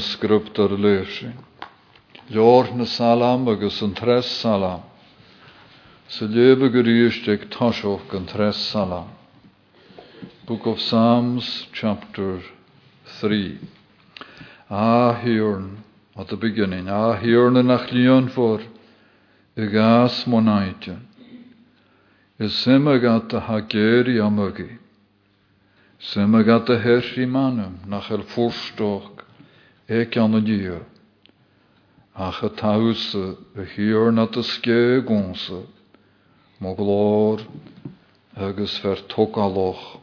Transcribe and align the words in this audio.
sgriptar 0.00 0.70
leirsin. 0.70 1.34
Leor 2.30 2.74
na 2.74 2.84
salam 2.84 3.48
agus 3.48 3.82
an 3.82 3.94
tres 3.94 4.26
salam. 4.26 4.82
Sa 6.08 6.24
lebe 6.24 6.70
geríistek 6.70 7.50
tashoch 7.50 8.12
an 8.12 8.26
tres 8.26 8.56
salam. 8.56 9.08
Book 10.46 10.66
of 10.66 10.80
Psalms, 10.80 11.66
chapter 11.72 12.40
3. 13.20 13.58
Ahirn, 14.70 15.78
at 16.16 16.28
the 16.28 16.36
beginning, 16.36 16.86
Ahirn 16.86 17.64
nach 17.66 17.90
lion 17.90 18.28
for, 18.28 18.60
y 19.56 19.66
gas 19.66 20.24
monaitje. 20.24 21.00
Is 22.38 22.52
simma 22.52 23.00
gat 23.00 23.32
a 23.32 23.40
hageri 23.40 24.18
amugi. 24.18 24.78
Simma 26.00 26.44
gat 26.44 26.68
a 26.68 26.78
hersi 26.78 27.26
manum, 27.26 27.80
nach 27.86 28.10
el 28.12 28.22
forstoch, 28.22 29.15
ek 29.88 30.16
an 30.16 30.44
dio. 30.44 30.84
Ach 32.16 32.42
a 32.42 32.48
tause, 32.48 33.36
a 33.54 33.64
hirn 33.64 34.18
at 34.18 34.36
a 34.36 34.42
ske 34.42 35.00
gonse, 35.06 35.66
mo 36.60 36.74
glor, 36.74 37.40
agus 38.34 38.78
ver 38.78 38.96
tokaloch, 39.08 40.00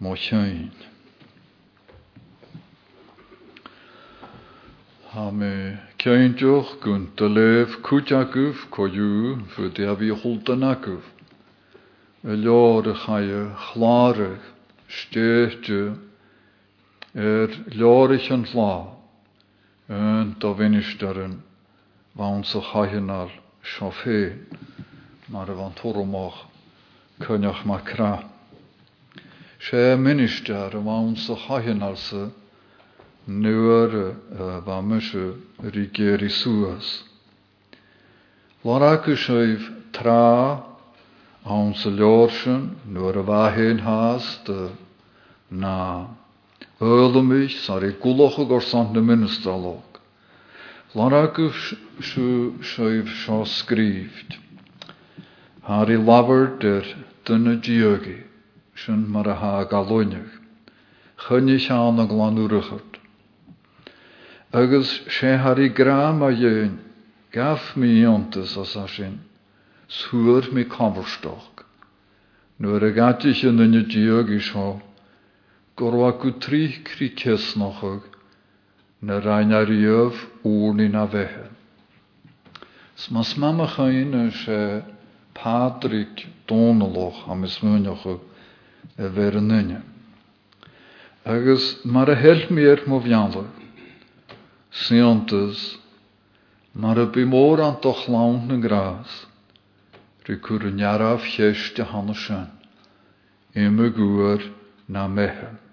mo 0.00 0.14
tjöin. 0.14 0.70
Ha 5.10 5.30
me 5.30 5.78
kjöintjoch 5.98 6.80
gunt 6.80 7.20
a 7.20 7.28
lef 7.28 7.82
kutjakuf 7.82 8.70
koju 8.70 9.42
för 9.48 9.68
det 9.70 9.94
vi 9.98 10.10
hultanakuf. 10.10 11.04
Y 12.24 12.36
lor 12.36 12.86
y 12.88 12.94
er 17.14 17.48
lår 17.74 18.12
ich 18.14 18.30
en 18.30 18.46
la, 18.54 18.86
en 19.88 20.34
da 20.40 20.52
vinisteren, 20.52 21.42
va 22.14 22.28
ons 22.28 22.54
och 22.54 22.64
hajenar 22.72 23.30
chauffé, 23.62 24.36
mar 25.28 25.46
van 25.46 25.72
toromach, 25.72 26.46
könjach 27.20 27.64
makra. 27.64 28.24
Se 29.60 29.96
minister 29.96 30.70
va 30.70 30.98
ons 31.00 31.28
och 31.30 31.38
hajenarse, 31.38 32.30
nuere 33.26 34.14
va 34.64 34.80
myshe 34.82 35.34
rigeri 35.62 36.30
suas. 36.30 37.04
Laraku 38.64 39.16
schöif 39.16 39.70
tra, 39.92 40.62
a 41.44 41.52
ons 41.54 41.84
lårsen, 41.84 42.76
nuere 42.86 43.22
va 43.22 43.50
hen 43.50 43.78
hast, 43.78 44.50
na, 45.50 46.06
Ölmich, 46.80 47.58
sari 47.60 47.92
kuloche 47.92 48.44
gorsant 48.46 48.92
de 48.94 49.00
ministerlok. 49.00 50.00
Larak 50.94 51.38
schuif 52.00 53.08
scho 53.14 53.44
skrift. 53.44 54.38
Hari 55.62 55.96
laver 55.96 56.58
der 56.60 56.84
dunne 57.24 57.60
diogi, 57.60 58.24
sjön 58.74 59.08
mar 59.08 59.26
ha 59.26 59.64
galoinig. 59.64 60.30
Chynnych 61.18 61.70
aan 61.70 61.98
a 61.98 62.06
glanúrachart. 62.06 62.98
agus 64.52 65.00
sé 65.08 65.36
harí 65.36 65.68
gram 65.68 66.22
a 66.22 66.30
dhéin 66.30 66.78
gaf 67.32 67.76
mí 67.76 68.04
antas 68.04 68.56
as 68.56 68.76
a 68.76 68.88
sin 68.88 69.20
suúr 69.88 70.50
mí 70.52 70.64
converstoch. 70.64 71.64
Nuair 72.58 72.84
a 72.84 72.92
gatich 72.92 73.44
in 73.44 73.56
nunne 73.56 73.86
diog 73.86 74.30
is 74.30 74.50
seo, 75.78 75.90
gorwa 75.90 76.12
go 76.12 76.30
trí 76.30 76.82
crí 76.84 77.14
cesnochog 77.14 78.02
na 79.00 79.20
rainar 79.20 79.70
úrni 80.44 80.88
na 80.88 81.06
bheithe. 81.06 81.50
Smas 82.96 83.36
mama 83.36 83.66
chain 83.66 84.30
sé 84.30 84.82
Patrick 85.34 86.26
Donaloch 86.48 87.28
am 87.28 87.44
is 87.44 87.58
muneoch 87.62 88.20
a 88.98 89.08
ver 89.08 89.40
nunne. 89.40 89.82
Agus 91.24 91.84
mar 91.84 92.10
a 92.10 92.14
hel 92.14 92.48
mér 92.50 92.86
mo 92.86 92.98
mar 96.74 96.98
y 96.98 97.06
bu 97.06 97.26
môr 97.26 97.60
an 97.60 97.76
doch 97.80 98.08
lawn 98.08 98.48
na 98.48 98.56
gras, 98.56 99.26
hanasyn, 101.84 102.50
im 103.54 103.78
y 103.78 103.90
gwyr 103.90 104.42
na 104.88 105.06
mehe. 105.06 105.67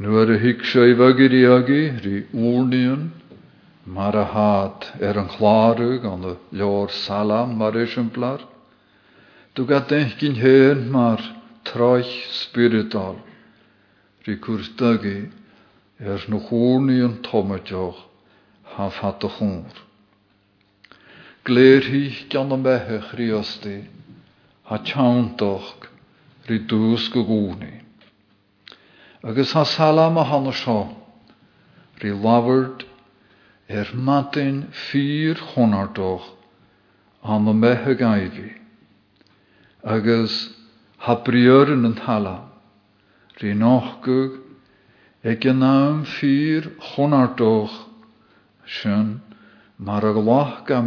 Nu 0.00 0.16
ag 0.16 1.18
i 1.20 1.44
agi, 1.44 1.80
rwy 2.00 2.20
wrnion, 2.32 3.10
mar 3.84 4.16
a 4.16 4.22
had 4.24 4.86
er 4.96 5.18
yn 5.20 5.26
chlarug 5.28 6.06
an 6.08 6.22
y 6.24 6.30
lior 6.56 6.88
salam 6.88 7.58
mar 7.60 7.76
esimplar, 7.76 8.40
du 9.52 9.66
ga 9.68 9.82
denk 9.90 10.14
gyn 10.22 10.38
hen 10.40 10.86
mar 10.94 11.20
troich 11.68 12.14
spiritual, 12.32 13.18
cwrs 14.46 14.72
dygu, 14.80 15.28
er 16.00 16.24
na 16.32 16.40
chwrni 16.48 16.96
yn 17.04 17.20
tomadoch 17.28 18.00
ha 18.72 18.88
fat 18.88 19.28
y 19.28 19.32
chwr. 19.36 19.84
Gleir 21.44 21.92
gan 22.32 22.56
yn 22.56 22.64
behe 22.64 23.02
chriosti, 23.10 23.76
ha 24.64 24.80
tiawntoch 24.80 25.90
ri 26.48 26.62
dŵs 26.72 27.12
gogwni. 27.12 27.79
Agus 29.22 29.52
ha 29.52 29.64
salam 29.64 30.16
a 30.16 30.24
hanna 30.24 30.52
sio, 30.52 30.96
ri 32.02 32.10
lafard 32.10 32.84
er 33.68 33.88
matyn 33.94 34.68
ffyr 34.72 35.36
chonardoch 35.52 36.30
an 37.22 37.48
y 37.48 37.52
mehe 37.52 37.96
gaifi. 38.00 38.52
Agus 39.84 40.54
ha 41.04 41.16
brioryn 41.16 41.84
yn 41.84 41.98
hala, 42.06 42.38
ri 43.40 43.52
nochgwg 43.52 44.40
Ag 45.20 45.44
yn 45.44 45.60
am 45.60 45.98
ffyr 46.08 46.70
chonardoch 46.80 47.74
sy'n 48.64 49.20
mar 49.76 50.00
a 50.00 50.12
glach 50.16 50.64
ga. 50.64 50.80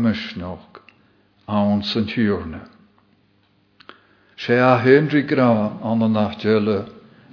Se 4.35 4.57
a 4.57 4.73
gra 5.29 5.49
an 5.85 6.01
y 6.01 6.09
nachtele 6.09 6.79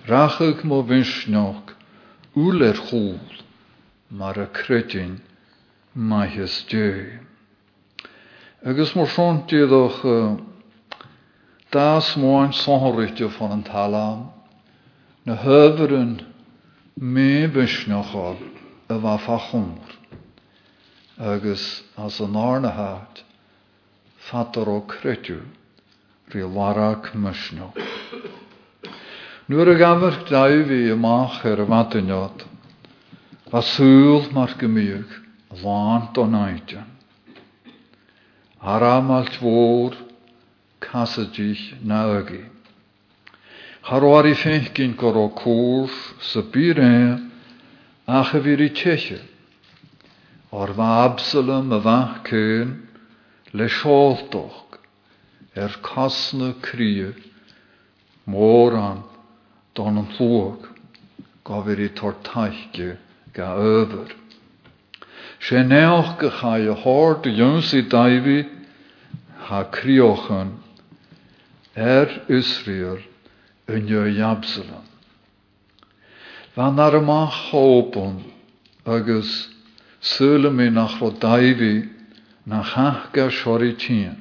rachig 0.06 0.64
mo 0.64 0.82
vinsnoch 0.82 1.74
úler 2.34 2.76
chúl 2.76 3.18
mar 4.08 4.38
a 4.38 4.46
cretin 4.46 5.20
maithas 5.94 6.64
dé. 6.68 7.20
Agus 8.64 8.94
mar 8.94 9.06
son 9.06 9.46
tíadach 9.46 10.04
uh, 10.04 10.36
das 11.70 12.16
móin 12.16 12.52
sonhorrichte 12.52 13.28
van 13.38 13.52
an 13.52 13.62
talam 13.62 14.32
na 15.24 15.36
höferen 15.36 16.24
mé 16.98 17.46
bisneachá 17.48 18.36
a 18.88 18.98
bha 18.98 19.18
fachomr. 19.18 19.96
Agus 21.18 21.82
as 21.96 22.20
an 22.20 22.34
ána 22.34 22.72
hát, 22.72 23.22
fatar 24.16 24.68
ó 24.68 24.80
cretu, 24.86 25.40
ri 26.32 26.42
larach 26.42 27.12
mysno. 27.14 27.72
Nuair 29.50 29.72
a 29.72 29.74
gafar 29.74 30.14
daifí 30.30 30.92
amach 30.92 31.44
ar 31.44 31.58
a 31.58 31.66
mataniad, 31.66 32.44
a 33.50 33.60
súl 33.60 34.30
mar 34.30 34.54
gymíag, 34.54 35.10
lánt 35.58 36.18
o 36.22 36.26
naite. 36.30 36.78
Aramalt 38.62 39.34
fôr, 39.42 39.96
casadich 40.78 41.74
na 41.82 42.04
agi. 42.20 42.44
Harwari 43.90 44.36
fechgin 44.38 44.94
goro 44.94 45.26
cwrs 45.34 45.98
sa 46.22 46.46
bire 46.46 47.18
a 48.06 48.22
chyfiri 48.30 48.70
teche. 48.70 49.18
O'r 50.54 50.76
fa 50.78 51.10
Absalom 51.10 51.74
y 51.74 51.82
fach 51.82 52.22
cyn 52.30 52.76
le 53.50 53.66
sioltoch 53.66 54.78
er 55.58 55.74
cosna 55.82 56.54
cria 56.62 57.10
môr 58.30 58.78
an 58.78 59.09
don 59.74 59.98
an 59.98 60.08
llwag 60.16 60.66
gofir 61.44 61.80
i 61.80 61.88
tortaiche 61.98 62.96
ga 63.34 63.52
öfyr. 63.56 64.14
Se 65.40 65.62
neoch 65.64 66.16
gychai 66.20 66.66
y 66.68 66.74
hord 66.82 67.28
y 67.30 67.36
ywns 67.38 67.70
i 67.76 67.82
daifi 67.82 68.40
ha 69.48 69.62
criochan 69.72 70.56
er 71.74 72.10
Israel 72.28 73.00
yn 73.70 73.88
yw 73.88 74.10
Absalom. 74.26 74.84
Fan 76.54 76.82
ar 76.82 76.98
yma 76.98 77.22
chobon 77.30 78.18
agus 78.84 79.48
sylw 80.02 80.50
mi 80.50 80.68
nach 80.70 80.98
ro 81.00 81.10
daifi 81.10 81.88
na 82.46 82.62
chachga 82.62 83.30
siori 83.30 83.72
tîn. 83.78 84.18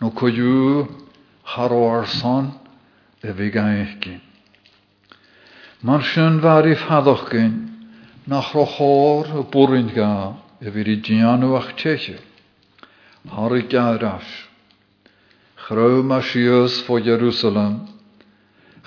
No 0.00 0.10
coiw 0.10 0.88
charo 1.44 1.84
ar 1.92 2.06
son 2.06 2.52
e 3.22 3.32
fi 3.32 3.50
gaich 3.54 3.94
gyn. 4.02 4.20
Mar 5.86 6.02
sy'n 6.02 6.40
far 6.42 6.66
i 6.66 6.74
ffadoch 6.78 7.28
gyn 7.30 7.54
nach 8.26 8.52
rochor 8.54 9.30
y 9.38 9.44
bwryn 9.54 9.90
ga, 9.94 10.34
y 10.62 10.70
fyr 10.74 10.90
i 10.90 10.96
dianw 11.06 11.54
a'ch 11.58 11.72
teche. 11.78 12.18
Har 13.30 13.54
i 13.54 13.62
sios 16.26 16.80
fo 16.82 16.98
Jerusalem. 16.98 17.86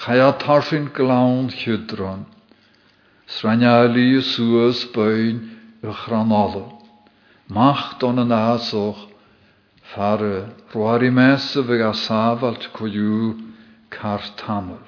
Chaya 0.04 0.34
tarsin 0.40 0.90
glawn 0.92 1.48
chydron. 1.50 2.26
Y 3.28 4.20
sŵas 4.20 4.84
byn 4.92 5.40
y 5.84 5.96
chranol. 6.04 6.68
Macht 7.48 8.04
on 8.04 8.20
yn 8.20 8.36
asoch. 8.36 9.08
Fare 9.96 10.52
a 11.88 11.94
koju 12.76 13.45
Cartamor. 13.96 14.84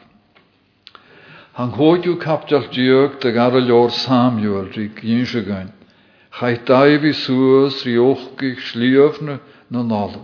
Han 1.58 1.72
hóidú 1.74 2.20
capteach 2.22 2.70
diog 2.70 3.20
de 3.20 3.32
gar 3.34 3.56
a 3.56 3.62
leor 3.62 3.90
Samuel 3.90 4.68
rí 4.76 4.92
ginse 4.94 5.42
gain, 5.42 5.72
Chaid 6.38 6.66
daimhí 6.70 7.14
suas 7.18 7.82
rí 7.82 7.96
ochcaigh 7.98 8.62
slíomhne 8.62 9.40
na 9.72 9.82
nála, 9.82 10.22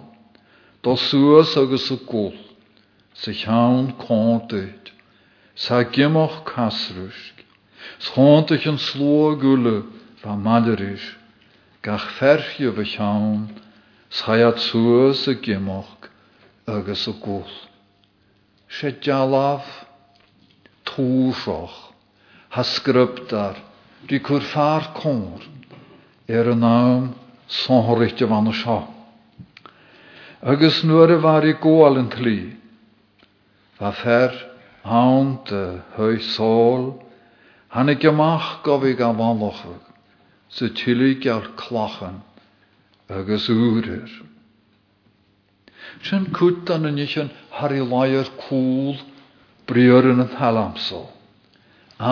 Tá 0.84 0.94
suas 0.96 1.58
agus 1.58 1.90
a 1.90 1.98
gól, 1.98 2.38
sa 3.16 3.32
chean 3.32 3.94
cóntaid, 3.98 4.94
sa 5.56 5.82
gimach 5.84 6.46
casrúsk, 6.46 7.42
Schóntaich 7.98 8.68
an 8.70 8.78
sló 8.78 9.34
gule 9.34 9.90
ba 10.22 10.38
mairis, 10.38 11.16
gach 11.82 12.06
ferchje 12.20 12.70
bhe 12.70 12.86
chean, 12.86 13.50
schaiad 14.12 14.60
suas 14.60 15.28
a 15.28 15.34
gimach 15.34 16.10
agus 16.68 17.08
a 17.08 17.14
gól. 17.14 17.50
Se 18.80 18.92
jalaf 19.02 19.86
túsoch. 20.84 21.94
Hasgryptar. 22.50 23.58
Di 24.08 24.20
cwr 24.20 24.42
far 24.54 24.94
cwr. 24.98 25.42
Er 26.28 26.50
y 26.50 26.56
naam 26.56 27.14
sonhorichte 27.48 28.26
van 28.28 28.48
y 28.50 28.56
sio. 28.58 28.82
Agus 30.42 30.84
nuair 30.84 31.16
a 31.16 31.20
bhar 31.24 31.46
i 31.48 31.54
ggóil 31.56 32.00
an 32.02 32.10
tlí. 32.12 32.40
Ba 33.80 33.92
fer 33.92 34.54
hui 34.84 36.20
sôl, 36.20 37.00
han 37.70 37.90
ik 37.90 38.04
amach 38.04 38.64
gofig 38.64 39.00
a 39.00 39.14
bhanlochig, 39.14 39.82
sy 40.50 40.70
tulig 40.76 41.26
ar 41.26 41.48
clachan 41.56 42.22
agus 43.10 43.50
úrir. 43.50 44.10
Sin 46.04 46.26
cwt 46.36 46.68
an 46.76 46.90
yn 46.90 46.98
eich 47.00 47.14
yn 47.22 47.30
harri 47.58 47.80
lair 47.80 48.28
cŵl 48.42 48.98
brior 49.72 50.10
yn 50.10 50.20
y 50.20 50.26
thalamsol. 50.34 51.06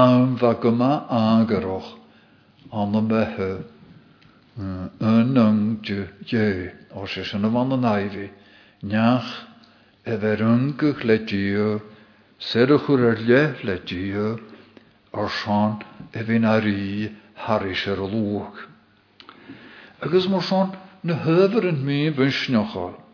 Am 0.02 0.38
fa 0.40 0.54
gyma 0.64 0.92
agaroch 1.18 1.90
an 2.72 2.96
y 2.96 3.02
mehe 3.10 3.50
yn 5.10 5.42
yng 5.44 5.60
je 6.32 6.46
os 7.04 7.18
is 7.20 7.34
yn 7.36 7.50
y 7.50 7.52
fan 7.58 7.76
y 7.76 7.82
naifi 7.84 8.30
niach 8.94 9.34
e 10.08 10.18
fer 10.24 10.46
yngych 10.48 11.04
le 11.12 11.20
dio 11.34 11.68
serwch 12.52 12.90
ar 12.96 13.20
le 13.28 13.44
le 13.68 13.78
dio 13.92 14.32
o'r 15.12 15.32
sian 15.42 15.80
e 16.16 16.24
fi'n 16.32 16.48
ari 16.56 17.12
haris 17.44 17.88
ar 17.92 18.08
lwg. 18.08 18.66
Agus 20.00 20.32
mor 20.32 20.48
sian 20.48 20.76
na 21.04 21.20
hyfer 21.28 21.74
yn 21.76 21.84
mi 21.84 22.04
bwysniochol. 22.16 22.94
Ha, 22.96 23.11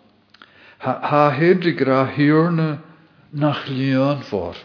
ha 0.79 1.31
hyd 1.31 1.65
i 1.65 1.71
gra 1.71 2.05
nach 3.33 3.67
lian 3.67 4.21
for 4.21 4.55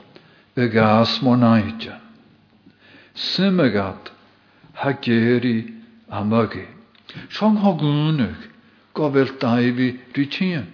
y 0.56 0.67
gas 0.69 1.23
mo 1.23 1.35
naidja. 1.37 1.99
Symagat 3.14 4.11
ha 4.75 4.93
geri 4.93 5.73
amagi. 6.11 6.67
Sian 7.31 7.56
ha 7.56 7.73
gwnig 7.73 8.37
gofel 8.94 9.38
daifi 9.38 9.99
ritien. 10.14 10.67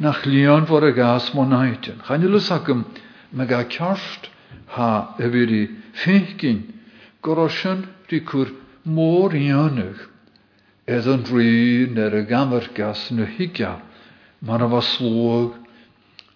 Nach 0.00 0.24
lian 0.24 0.66
for 0.66 0.82
y 0.82 0.92
gas 0.92 1.34
mo 1.34 1.44
naidja. 1.44 1.94
Chan 2.06 2.22
ylus 2.22 2.50
agam 2.50 2.84
me 3.32 3.46
ga 3.46 3.64
kjarst 3.64 4.30
ha 4.74 5.14
yfiri 5.18 5.68
ffeinkin 5.94 6.62
gorosyn 7.22 7.86
ri 8.10 8.20
cwr 8.20 8.54
môr 8.86 9.34
gamergas 12.24 13.10
na 13.10 13.26
higia. 13.26 13.87
Man 14.40 14.62
a 14.62 14.80
slog 14.80 15.56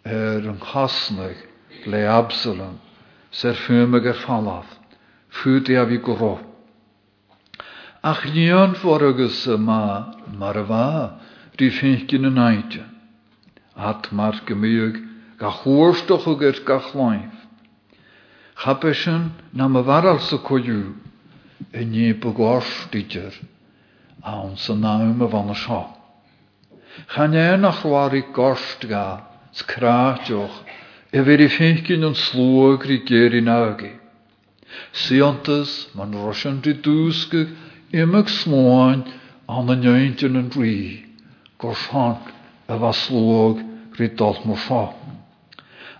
er 0.02 0.42
yn 0.42 0.58
chasnig 0.58 1.38
le 1.86 2.00
Absalom. 2.10 2.80
Ser 3.30 3.54
ffymig 3.54 4.06
er 4.06 4.18
falaf. 4.18 4.66
Fwyd 5.30 5.70
i 5.70 5.76
afi 5.78 6.00
goro. 6.02 6.40
Ach 8.02 8.24
nion 8.34 8.74
for 8.74 9.06
agus 9.06 9.46
ma 9.46 10.14
mar 10.34 10.58
a 10.58 10.64
fa. 10.66 10.88
Ri 11.58 11.70
ffeinkin 11.70 12.26
yn 12.26 12.42
aidja. 12.42 12.88
At 13.76 14.10
mar 14.10 14.34
gymig 14.50 14.98
ga 15.38 15.54
chwrstoch 15.62 16.26
o 16.26 16.34
gyr 16.42 16.58
ga 16.66 16.80
chlaif. 16.90 17.38
Chapesyn 18.66 19.30
na 19.54 19.68
ma 19.68 19.82
faral 19.86 20.18
sa 20.18 20.42
coiw. 20.42 20.90
Y 21.70 21.84
ni 21.86 22.12
bygwrs 22.12 22.90
didyr. 22.90 23.38
Awn 24.26 24.58
sa 24.58 24.74
naum 24.74 25.22
y 25.22 25.30
fan 25.30 25.54
y 25.54 25.60
sio. 25.62 26.01
Chan 27.14 27.34
e 27.34 27.56
na 27.56 27.72
chwari 27.72 28.22
gorst 28.32 28.88
ga. 28.88 29.22
Skraatjoch. 29.52 30.56
E 31.12 31.20
vir 31.20 31.42
i 31.44 31.48
ffeinkin 31.48 32.06
yn 32.08 32.16
slwag 32.16 32.86
ri 32.88 32.98
ger 33.08 33.34
i 33.36 33.42
nagi. 33.44 33.92
Siontas 34.92 35.88
man 35.96 36.16
roshan 36.16 36.62
ri 36.64 36.72
dwsgig 36.84 37.52
imig 37.92 38.32
slwain 38.32 39.04
an 39.48 39.72
y 39.74 39.76
njöntyn 39.82 40.40
yn 40.40 40.50
ri. 40.56 40.78
Gorsan 41.60 42.16
y 42.68 42.78
fa 42.80 42.92
slwag 42.96 43.60
ri 43.98 44.08
dalt 44.16 44.46
mo 44.48 44.56
sio. 44.56 44.86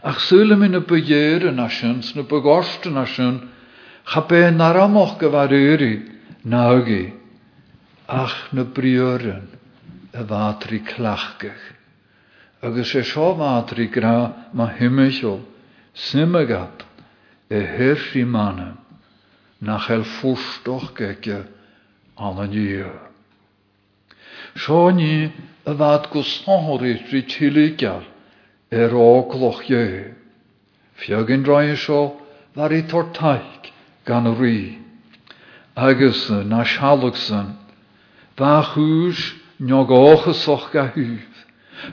Ach 0.02 0.18
syle 0.18 0.56
min 0.58 0.74
y 0.74 0.82
begeer 0.82 1.44
yn 1.46 1.60
asyn, 1.62 2.00
sna 2.02 2.24
begorst 2.26 2.88
yn 2.90 2.98
asyn, 2.98 3.36
cha 4.10 4.24
be 4.26 4.40
naramoch 4.50 5.14
gyfar 5.20 5.52
uri, 5.54 5.92
nagi, 6.42 7.12
ach 8.08 8.34
na 8.50 8.64
brioren, 8.64 9.46
y 10.12 10.24
fatri 10.28 10.80
clachgach. 10.84 11.64
Agus 12.62 12.94
e 12.94 13.02
sio 13.02 13.34
fatri 13.36 13.88
gra 13.88 14.48
ma 14.52 14.68
himmichol, 14.68 15.40
simmegat, 15.94 16.84
e 17.48 17.60
hirri 17.60 18.24
manne, 18.24 18.76
nach 19.60 19.90
el 19.90 20.04
fwrstoch 20.04 20.92
gege 20.94 21.42
an 22.16 22.40
yn 22.44 22.54
iw. 22.60 22.92
Sio 24.54 24.90
ni 24.92 25.32
y 25.64 25.76
fad 25.80 26.10
gwsnohori 26.12 26.94
tri 27.08 27.24
tiligal, 27.26 28.04
er 28.70 28.92
ógloch 28.92 29.64
je. 29.68 30.12
Fiogin 31.00 31.44
droi 31.44 31.76
sio 31.76 32.18
var 32.54 32.72
i 32.72 32.82
tortaig 32.84 33.72
gan 34.04 34.28
ri. 34.36 34.78
Agus 35.74 36.28
na 36.28 36.64
sialogsan, 36.68 37.56
va 38.36 38.60
chwys 38.72 39.22
nog 39.32 39.41
ochgesoch 39.70 40.70
ga 40.72 40.88
hyf. 40.94 41.28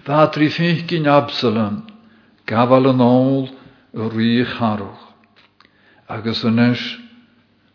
Va 0.06 0.28
tri 0.28 0.50
finkin 0.50 1.08
Absalom, 1.08 1.84
gafal 2.46 2.90
yn 2.92 3.02
ôl 3.02 3.50
y 3.94 4.10
ri 4.14 4.46
charwch. 4.46 5.06
Agus 6.10 6.44
ynes, 6.44 6.82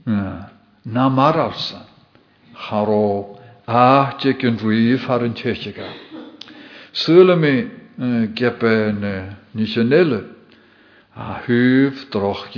na 0.07 1.09
mararsan, 1.09 1.87
charo 2.55 3.39
a 3.67 4.15
tig 4.19 4.43
yn 4.45 4.59
rif 4.59 5.09
ar 5.11 5.25
yn 5.25 5.35
techiga. 5.35 5.87
Syle 6.93 7.37
mi 7.37 7.71
gepen 8.35 9.03
nishanelle. 9.55 10.25
A 11.17 11.39
hyf 11.47 12.11
droch 12.11 12.51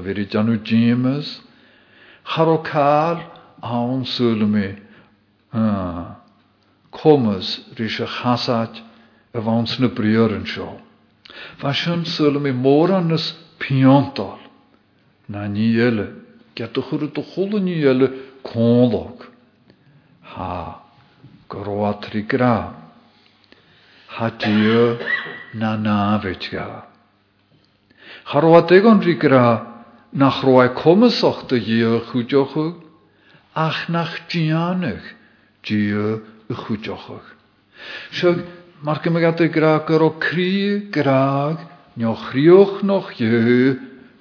veri 0.00 0.26
janu 0.26 0.58
jimas. 0.62 1.40
Charo 2.24 2.62
car, 3.60 3.70
awn 3.70 4.04
sylmi, 4.04 4.76
comas 6.90 7.60
rys 7.76 8.00
y 8.00 8.06
chasad 8.06 8.74
y 9.34 9.40
fawns 9.40 9.78
na 9.78 9.88
brior 9.88 10.32
yn 10.34 10.46
sio. 10.46 10.80
Fasyn 11.60 12.04
sylmi 12.04 12.52
môr 12.52 12.96
an 12.96 13.14
ys 13.14 13.34
piontol, 13.58 14.38
na 15.28 15.46
ni 15.46 15.76
ele 15.76 16.08
conlog. 18.42 19.26
Ha, 20.34 20.82
groatri 21.48 22.26
gra. 22.26 22.74
Ha 24.16 24.30
dio 24.30 24.98
na 25.54 25.76
ga. 26.50 26.86
Charwad 28.26 28.72
egon 28.72 29.00
ri 29.00 29.14
gra 29.14 29.66
na 30.12 30.30
chwdiochwg, 32.10 32.89
ach 33.66 33.88
nach 33.88 34.16
dio 35.62 36.20
y 36.48 36.54
chwdiochwg. 36.54 37.24
So, 38.12 38.34
mar 38.82 39.00
gymig 39.04 39.26
at 39.28 39.40
y 39.44 39.48
gra 39.52 39.78
gyro 39.86 40.14
cri 40.20 40.88
graag, 40.92 41.60
nio 41.96 42.14
chrioch 42.16 42.80
noch 42.82 43.12
dio 43.18 43.76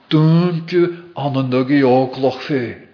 dúnte 0.10 0.81
an 1.15 1.38
an 1.38 1.50
nugi 1.50 1.81
ógloch 1.86 2.41
fé. 2.43 2.88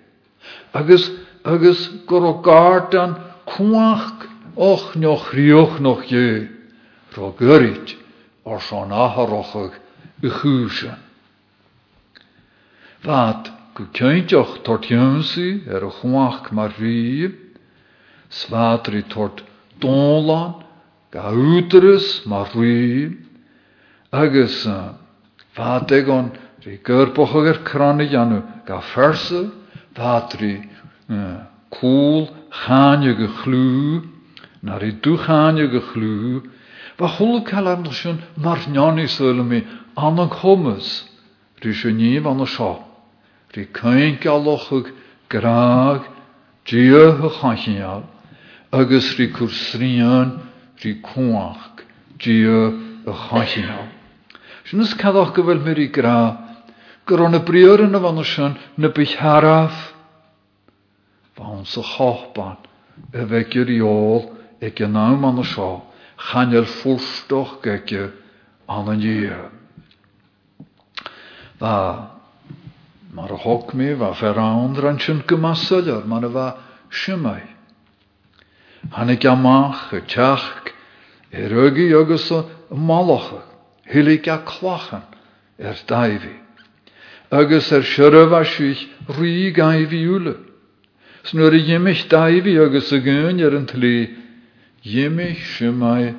Agus 0.73 1.09
agus 1.43 1.89
gur 2.05 2.41
gardan 2.43 3.15
cuaach 3.45 4.27
och 4.55 4.95
noch 4.95 5.33
rioch 5.33 5.79
noch 5.79 6.03
je, 6.03 6.47
ro 7.15 7.33
gyrit 7.39 7.95
o'r 8.45 8.61
son 8.61 8.91
aharochag 8.91 9.73
y 10.21 10.29
chwysio. 10.29 10.95
Fad, 13.05 13.51
ceintioch 13.83 14.63
tort 14.63 14.87
jönssi 14.87 15.67
er 15.67 15.83
y 15.83 15.91
chwach 15.99 16.51
mar 16.55 16.71
ri, 16.79 17.27
sfadri 18.29 19.03
tort 19.11 19.43
donlan, 19.83 20.63
ga 21.11 21.31
uterus 21.31 22.25
mar 22.25 22.47
ri, 22.55 23.11
agus 24.11 24.63
fad 25.55 25.91
egon 25.91 26.31
ri 26.63 26.79
gyrbochag 26.79 27.51
er 27.51 27.59
cranig 27.67 28.15
anu 28.15 28.41
ga 28.65 28.79
ferse, 28.79 29.51
fad 29.93 30.39
ri 30.39 30.63
cool 31.75 32.31
chanje 32.63 33.13
gechlú, 33.19 34.07
naar 34.63 34.83
i 34.83 34.91
dúchanje 35.03 35.67
gechlú, 35.67 36.47
wa 36.97 37.07
cholle 37.11 37.43
kalender 37.43 37.93
sin 37.93 38.23
mar 38.37 38.63
njani 38.71 39.07
söle 39.07 39.43
mi 39.43 39.67
an 39.97 40.19
an 40.19 40.29
kommes, 40.29 41.03
ri 41.59 41.73
se 41.73 41.91
nie 41.91 42.19
van 42.19 42.39
a 42.39 42.47
sha, 43.55 43.61
ri 43.61 43.67
kein 43.73 44.17
galochug 44.19 44.91
graag, 45.29 46.01
dia 46.65 47.11
ha 47.11 47.29
chachinjal, 47.29 48.03
agus 48.71 49.17
ri 49.17 49.31
kur 49.31 49.47
srian, 49.47 50.41
ri 50.83 51.01
koach, 51.01 51.83
dia 52.19 52.67
a 53.07 53.13
chachinjal. 53.13 53.89
Sin 54.65 54.81
is 54.81 54.93
cadach 54.93 55.33
gyfel 55.33 55.63
mi 55.63 55.73
ri 55.73 55.87
gra, 55.87 56.37
y 57.33 57.39
brior 57.39 57.79
yn 57.79 57.95
y 57.95 58.01
fan 58.01 58.17
o 58.17 58.23
sin, 58.23 58.57
na 58.77 58.89
bych 58.89 59.17
haraf, 59.17 59.93
Báin 61.35 61.65
sa 61.65 61.81
chápan 61.81 62.57
a 63.13 63.25
bheith 63.27 63.49
gur 63.51 63.67
iol 63.67 64.31
ag 64.61 64.81
an 64.81 64.95
an 64.95 65.23
an 65.25 65.43
an. 71.59 72.14
Mar 73.15 73.31
a 73.31 73.37
hog 73.37 73.73
mi 73.73 73.93
bá 73.95 74.13
fer 74.13 74.37
an 74.37 74.99
sin 74.99 75.23
gomasaidir 75.25 76.05
mar 76.05 76.25
a 76.25 76.29
bheit 76.29 76.57
simaid. 76.91 77.47
Hannig 78.91 79.23
amach 79.25 79.93
a 79.93 80.01
teach 80.01 80.73
i 81.31 81.47
er 85.57 85.75
daivi. 85.87 86.35
Agus 87.31 87.71
er 87.71 87.83
siarah 87.83 88.41
a 88.41 88.43
sich 88.43 88.89
rí 89.07 89.53
gaivi 89.55 90.05
úle. 90.07 90.35
Snur 91.23 91.53
i 91.53 91.63
jimich 91.63 92.09
daivi 92.09 92.59
agus 92.59 92.91
a 92.91 92.99
gyn 92.99 93.39
er 93.39 93.55
yn 93.55 93.65
tli, 93.65 94.11
simai 95.55 96.15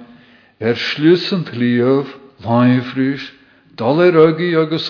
er 0.58 0.74
slüssen 0.74 1.44
tliöf, 1.44 2.08
laifrys, 2.40 3.32
dal 3.76 4.00
er 4.00 4.16
agus 4.56 4.88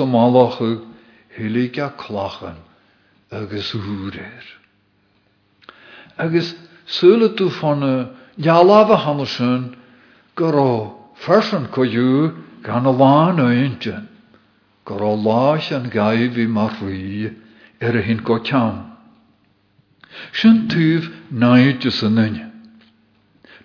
hilig 1.36 1.78
a 1.78 1.90
clachan 1.90 2.56
agus 3.30 3.72
húrir. 3.72 4.44
Agus 6.18 6.54
sule 6.86 7.28
tú 7.36 7.50
fanna 7.50 8.10
jalafa 8.38 8.96
hannesun, 8.96 9.76
goró 10.34 10.96
fersan 11.16 11.68
koju 11.68 12.34
gan 12.62 12.86
a 12.86 12.90
láin 12.92 13.40
ointjen, 13.40 14.08
goró 14.84 15.14
láis 15.16 15.70
an 15.72 15.90
gaivi 15.90 16.46
mar 16.46 16.72
rí 16.80 17.34
er 17.80 17.96
a 17.96 18.02
hin 18.02 18.22
go. 18.24 18.42
Sin. 20.32 20.68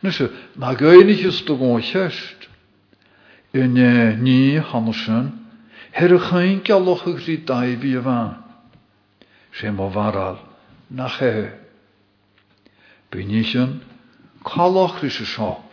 Nu 0.02 0.12
se 0.12 0.30
má 0.58 0.74
gaiinnig 0.76 1.26
is 1.26 1.42
do 1.42 1.56
gá 1.56 1.80
cheist. 1.82 2.48
In 3.54 3.74
ní 3.74 4.58
hanne 4.60 4.94
sin, 4.94 5.41
her 5.92 6.18
chain 6.30 6.62
gealocha 6.64 7.12
rí 7.26 7.38
daibhí 7.46 7.98
a 7.98 8.02
bhain. 8.02 8.36
sé 9.54 9.72
má 9.72 9.90
bharral 9.90 10.40
nach 10.90 11.20
chéthe. 11.20 11.54
Bní 13.12 13.44
sin 13.44 13.82
chalach 14.44 15.02
rí 15.02 15.10
se 15.10 15.26
seo, 15.26 15.64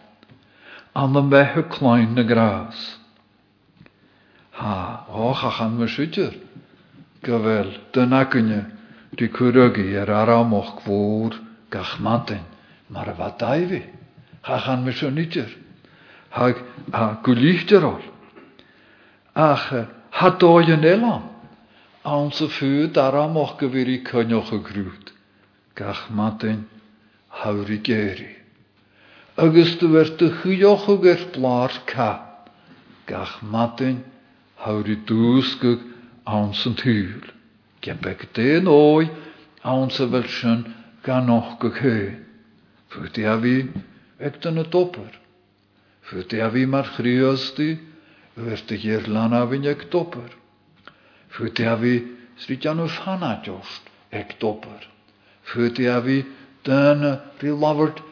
an 0.95 1.17
an 1.17 1.31
bheitthe 1.31 1.63
chláin 1.71 2.15
na 2.15 2.23
grás. 2.23 2.99
Ha 4.53 5.07
áchachan 5.09 5.79
me 5.79 5.87
siúteir, 5.87 6.35
go 7.23 7.39
bhfuil 7.39 7.79
den 7.93 8.13
acuine 8.13 8.79
gach 11.71 12.01
mantin, 12.01 12.45
mar 12.91 13.09
a 13.09 13.15
fa 13.15 13.35
daifi. 13.39 13.83
Chachan 14.43 14.85
mis 14.85 15.03
o 15.03 15.11
nidir. 15.11 15.51
Hag 16.31 16.57
a 16.93 17.19
gwlichter 17.23 17.85
ol. 17.85 18.03
Ach, 19.35 19.73
ha 20.11 20.31
doi 20.41 20.71
yn 20.75 20.85
elam. 20.85 21.25
Sy 22.33 22.49
ffyd 22.49 22.97
aramoch 22.97 23.57
gyfyr 23.61 23.91
i 23.93 23.99
cynioch 24.07 24.53
y 24.57 24.61
grwyd. 24.65 25.13
Gach 25.77 26.09
mantin 26.11 26.65
hawri 27.43 27.79
geri. 27.85 28.33
Agus 29.37 29.77
chwioch 29.79 30.89
o 30.89 30.97
ger 31.03 31.21
blar 31.35 31.73
ca. 31.87 32.11
Gach 33.07 33.43
mantin 33.43 34.03
hawri 34.65 34.97
dwsgwg 35.07 35.85
awn 36.25 36.55
sy'n 36.57 36.75
tŵl. 36.81 37.29
Gebek 37.85 38.27
den 38.35 38.67
ooi, 38.69 39.07
aan 39.63 39.91
ze 39.91 40.09
wel 40.09 40.27
schon 40.27 40.67
ga 41.03 41.21
nog 41.21 41.57
gekeu. 41.59 42.17
Voor 42.89 43.09
die 43.13 43.29
avi, 43.29 43.71
ek 44.19 44.43
dan 44.43 44.57
het 44.57 44.71
topper. 44.71 45.13
Voor 46.01 46.25
die 46.29 46.43
avi 46.43 46.67
maar 46.67 46.85
griosti, 46.97 47.79
werd 48.45 48.69
de 48.69 48.75
hier 48.75 49.07
lana 49.07 49.47
win 49.49 49.67
ek 49.67 49.89
topper. 49.91 50.31
Voor 51.29 51.51
die 51.55 51.69
avi, 51.69 51.95
srit 52.37 52.63
jan 52.63 52.81
of 52.81 52.99
hana 53.05 53.41
jost, 53.43 53.83
ek 54.11 54.39
topper. 54.39 54.87
Voor 55.43 55.73
die 55.75 55.91
avi, 55.91 56.25
dan 56.63 57.21
rilavert, 57.41 58.03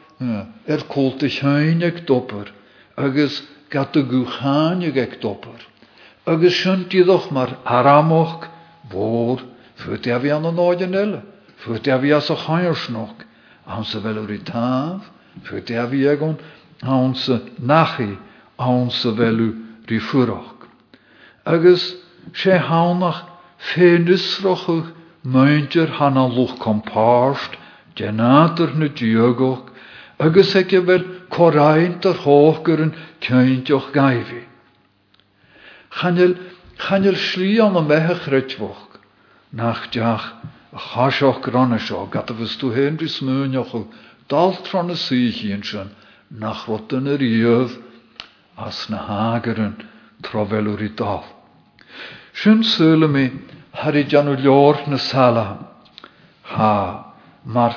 er 0.65 0.83
kolt 0.87 1.23
ich 1.23 1.41
hein 1.41 1.81
ek 1.81 2.05
topper. 2.05 2.51
Agus 2.95 3.43
gat 3.69 3.93
de 3.93 4.03
guchan 4.03 4.83
ek 4.83 5.19
topper. 5.21 5.61
Agus 6.25 6.53
shunt 6.53 6.91
die 6.91 7.03
doch 7.05 7.31
maar 7.31 7.57
haramoch, 7.63 8.47
ia 10.07 10.19
fi 10.19 10.31
an 10.31 10.45
o'n 10.45 10.59
oed 10.59 10.81
yn 10.85 10.95
ele. 10.97 11.21
Fwt 11.61 11.87
ia 11.87 11.99
fi 12.01 12.13
as 12.13 12.29
o 12.29 12.35
chairsnog. 12.35 13.25
Awn 13.67 13.85
se 13.85 14.01
fel 14.01 14.19
o'r 14.21 14.33
i 14.33 14.39
taf. 14.47 15.05
Fwt 15.45 15.71
ia 15.73 15.87
fi 15.89 16.05
egon. 16.07 16.37
Awn 16.83 17.15
se 17.15 17.39
nachi. 17.59 18.17
Awn 18.57 18.89
se 18.91 19.11
ffwrog. 19.95 20.67
Agus 21.45 21.95
sé 22.33 22.59
hánach 22.59 23.23
fénusrochuch 23.57 24.91
muintir 25.23 25.87
hanna 25.87 26.27
luch 26.27 26.57
kompást, 26.59 27.57
genadur 27.95 28.75
na 28.75 28.87
diogoch, 28.87 29.71
agus 30.19 30.55
ekki 30.55 30.83
vel 30.85 31.03
koraint 31.29 32.05
ar 32.05 32.19
hókur 32.25 32.83
yn 32.85 32.93
kjöintjoch 33.21 33.91
gaifi. 33.95 34.43
Chanel, 35.89 36.35
chanel 36.77 37.15
slí 37.15 37.57
an 37.63 37.77
am 37.77 37.87
mehe 37.87 38.15
chrytvoch 38.23 38.99
nach 39.51 39.87
deach 39.91 40.27
a 40.73 40.79
chaseoch 40.79 41.41
granne 41.41 41.79
seo, 41.79 42.05
gat 42.11 42.29
a 42.29 42.33
bhs 42.33 42.57
tú 42.59 42.73
hen 42.75 42.97
drí 42.97 43.07
smúneoch 43.09 43.73
o 43.73 43.87
dal 44.29 44.53
tron 44.63 44.91
a 44.91 44.97
síhíon 44.99 45.63
sin 45.63 45.89
nach 46.29 46.67
rotan 46.67 47.07
a 47.07 47.17
riamh 47.17 47.86
as 48.57 48.89
na 48.89 48.97
hágaran 48.97 49.75
trovelúr 50.21 50.81
i 50.81 50.89
dal. 50.89 51.23
Sin 52.33 52.63
súla 52.63 53.07
mi 53.07 53.29
harí 53.73 54.03
deanú 54.03 54.35
leor 54.35 54.87
na 54.87 54.97
sala, 54.97 55.57
mar 57.45 57.73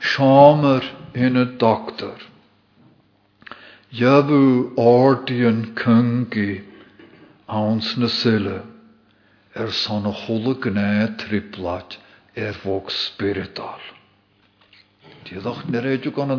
seamer 0.00 0.82
ina 1.14 1.44
doctor. 1.44 2.18
Jabu 3.92 4.74
ordian 4.76 5.74
cyngi 5.74 6.62
ans 7.48 7.96
na 7.96 8.08
sile 8.08 8.62
er 9.54 9.70
son 9.70 10.02
cholle 10.12 10.54
gné 10.58 11.16
triplat 11.16 11.98
er 12.34 12.54
vog 12.64 12.90
spiritual. 12.90 13.78
Ne 15.70 15.80
reju 15.80 16.10
gan 16.10 16.30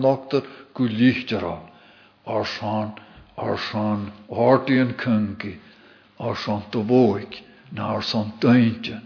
arsan, 3.38 4.12
ardien 4.30 4.94
kungi, 4.94 5.58
arsan 6.20 6.64
to 6.72 6.84
voik, 6.84 7.42
na 7.72 7.96
arsan 7.96 8.32
tuintje. 8.40 9.02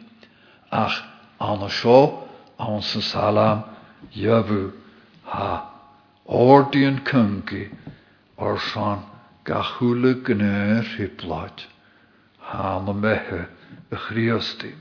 Ach, 0.72 1.04
an 1.40 1.70
sjo, 1.70 2.28
an 2.60 2.82
se 2.82 3.02
salam, 3.02 3.64
javu, 4.16 4.74
ha, 5.24 5.70
ardien 6.28 7.04
kungi, 7.04 7.70
arsan, 8.38 9.04
gachule 9.46 10.14
gné 10.24 10.84
triplat. 10.84 11.66
hána 12.50 12.94
methe 12.94 13.48
a 13.92 13.96
chríostí. 13.96 14.74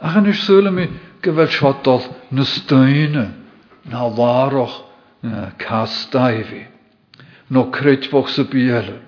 Achan 0.00 0.26
is 0.26 0.40
sula 0.46 0.70
mi 0.70 0.88
go 1.22 1.32
bhfuil 1.32 2.14
na 2.30 2.44
steine 2.44 3.34
ná 3.86 4.00
nó 7.50 7.70
creidfoch 7.70 8.28
sa 8.28 8.42
bíele. 8.44 9.00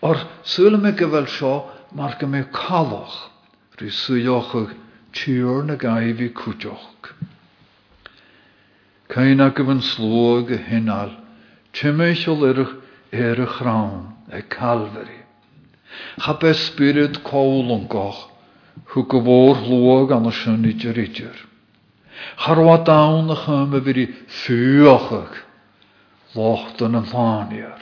Or 0.00 0.16
sula 0.42 0.78
me 0.78 0.92
go 0.92 1.08
bhfuil 1.08 1.28
seo 1.28 1.70
mar 1.92 2.16
go 2.20 2.26
mé 2.26 2.44
callach 2.52 3.30
rí 3.78 3.90
suocha 3.90 4.68
tíúr 5.12 5.64
na 5.64 5.76
gaihí 5.76 6.28
cúteoch. 6.32 7.14
Caine 9.08 9.50
go 9.54 9.64
bhan 9.64 9.80
sló 9.80 10.42
go 10.46 10.56
hinál, 10.56 11.12
tuimiisiol 11.72 12.46
iirich 12.48 12.74
ar 13.12 13.38
er 13.38 13.40
a 13.42 13.46
chrán 13.46 14.14
e 14.32 14.42
calfari. 14.42 15.20
Cha 16.18 16.32
be 16.34 16.52
spirid 16.54 17.22
cólan 17.22 17.86
goch, 17.88 18.30
chu 18.90 19.04
go 19.04 19.20
bhór 19.20 19.62
lúag 19.68 20.10
an 20.10 20.30
sin 20.32 20.64
idir 20.64 20.98
idir. 20.98 21.36
Charwa 22.38 22.84
dawn 22.84 23.30
a 23.30 23.36
chum 23.36 23.74
a 23.74 23.80
bhiri 23.80 24.06
fiúachach, 24.26 25.36
lochtan 26.34 26.94
an 26.94 27.06
fáíar. 27.06 27.80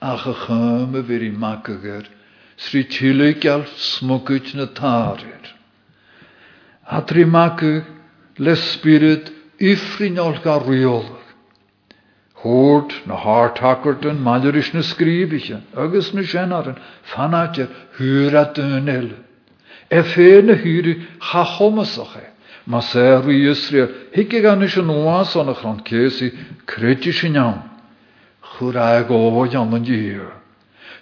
Ach 0.00 0.26
a 0.26 0.34
chume 0.34 1.02
bhí 1.02 1.30
macagur 1.30 2.06
srí 2.56 2.84
tiile 2.84 3.34
geall 3.40 3.64
smucuid 3.76 4.54
na 4.54 4.66
táir. 4.66 5.44
A 6.86 7.02
trí 7.02 7.24
macu 7.24 7.84
le 8.38 8.56
spirit 8.56 9.30
ifrinol 9.58 10.42
ga 10.42 10.58
riolach. 10.58 11.20
Hoort 12.42 13.06
na 13.06 13.16
háartakarten 13.16 14.18
maidiris 14.18 14.74
na 14.74 14.82
skribichen, 14.82 15.62
agus 15.76 16.12
na 16.12 16.22
dönel. 18.54 19.14
E 19.90 20.02
fé 20.02 20.42
na 20.42 20.54
hyri 20.54 21.06
cha 21.20 21.44
chomasache, 22.62 22.66
ma 22.66 22.80
sé 22.80 23.22
ru 23.24 23.30
Israel, 23.30 23.88
hikke 24.14 24.42
gan 24.42 24.62
is 24.62 24.76
an 24.76 24.88
oas 24.88 25.36
an 25.36 25.48
a 25.48 25.54
chan 25.54 25.82
kési, 25.82 26.32
kredi 26.66 27.12
sin 27.12 27.34
jaun. 27.34 27.62
Chura 28.42 29.06
go 29.06 29.46
jan 29.46 29.72
an 29.72 29.82
dier. 29.82 30.32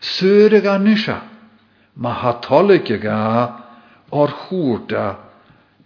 Sure 0.00 0.60
gan 0.60 0.84
nisha, 0.84 1.22
ma 1.96 2.12
ha 2.12 2.40
tolleke 2.40 3.00
ga, 3.00 3.62
or 4.10 4.28
húrta, 4.28 5.16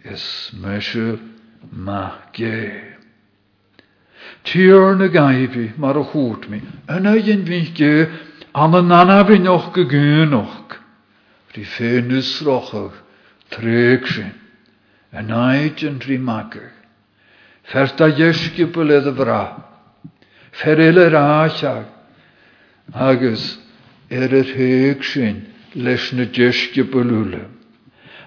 is 0.03 0.51
meshe 0.53 1.19
ma 1.71 2.11
ge. 2.33 2.93
Tíor 4.43 4.97
na 4.97 5.07
gaibhí 5.07 5.77
mar 5.77 5.97
a 5.97 6.03
chuút 6.03 6.47
mi, 6.49 6.61
yna 6.87 7.15
yin 7.15 7.43
bhí 7.45 7.73
ge 7.73 8.09
an 8.53 8.75
an 8.75 8.89
anabhí 8.89 9.39
noch 9.41 9.73
nusrochach, 11.55 12.93
tréig 13.49 14.07
sin, 14.07 14.31
yn 15.19 15.31
aid 15.31 15.83
yn 15.87 15.99
rhi 16.03 16.17
mager. 16.19 16.71
Ferta 17.71 18.09
jesgu 18.13 18.67
bwledd 18.73 19.09
y 19.09 19.13
fra. 19.17 19.41
Feril 20.59 21.01
yr 21.01 21.17
aachag. 21.19 21.85
Agus 22.93 23.55
er 24.09 24.33
yr 24.41 24.51
heg 24.57 25.03
sy'n 25.03 25.41
leis 25.75 26.11
na 26.13 26.27
jesgu 26.37 26.85
bwlwle. 26.91 27.45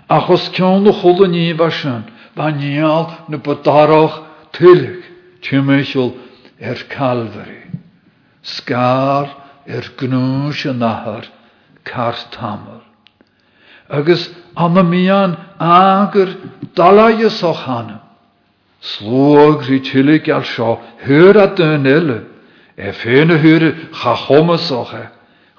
Achos 0.08 0.48
cion 0.56 0.88
o 0.88 0.94
chwl 1.00 1.26
yn 1.28 1.36
i 1.36 1.44
fasan, 1.56 2.08
fa 2.34 2.48
nial 2.56 3.12
na 3.28 3.38
bydaroch 3.38 4.22
tylig. 4.56 5.04
Tymysol 5.44 6.16
er 6.58 6.80
calfari. 6.90 7.62
Sgar 8.42 9.30
er 9.68 9.86
gnwys 10.00 10.64
y 10.66 10.74
nahar, 10.74 11.28
cart 11.84 12.34
hamel. 12.40 12.77
Agus 13.90 14.30
anna 14.56 14.82
mían 14.82 15.36
águr 15.58 16.28
dalaige 16.74 17.30
sochanam. 17.30 18.00
Slóg 18.80 19.62
rí 19.68 19.80
tilig 19.80 20.28
al 20.28 20.44
seo 20.44 20.78
hur 21.04 21.36
a 21.36 21.46
dyn 21.56 21.86
ile. 21.86 22.20
E 22.76 22.92
féna 22.92 23.38
hure 23.42 23.70
cha 23.92 24.14
choma 24.14 24.58
socha. 24.58 25.10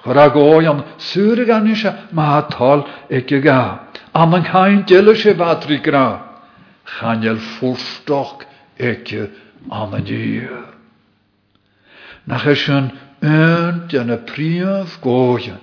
Chor 0.03 0.17
a 0.17 0.29
gói 0.29 0.69
an 0.69 0.83
súra 0.97 1.45
gan 1.45 1.67
isa 1.67 2.07
ma 2.11 2.41
tal 2.41 2.87
ikke 3.09 3.41
ga. 3.43 3.79
Am 4.13 4.33
an 4.33 4.43
cain 4.43 4.83
dile 4.87 5.15
se 5.15 5.33
gra. 5.33 6.29
Chanel 6.85 7.37
fúrstoch 7.37 8.45
ikke 8.79 9.29
an 9.69 9.93
a 9.93 10.01
dír. 10.01 10.79
Nach 12.25 12.45
is 12.45 12.63
sin 12.65 12.91
önt 13.21 13.93
an 13.93 14.09
a 14.11 14.17
príomh 14.17 15.01
góin, 15.01 15.59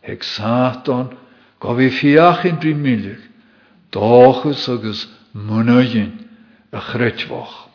Heg 0.00 0.22
sátan 0.24 1.16
go 1.62 1.76
bhí 1.78 1.90
fiach 1.94 2.44
in 2.44 2.56
drí 2.58 2.74
milliach, 2.74 3.22
dáchas 3.94 4.68
agus 4.68 5.06
munain 5.32 6.10
a 6.72 6.80
chreitfach. 6.80 7.68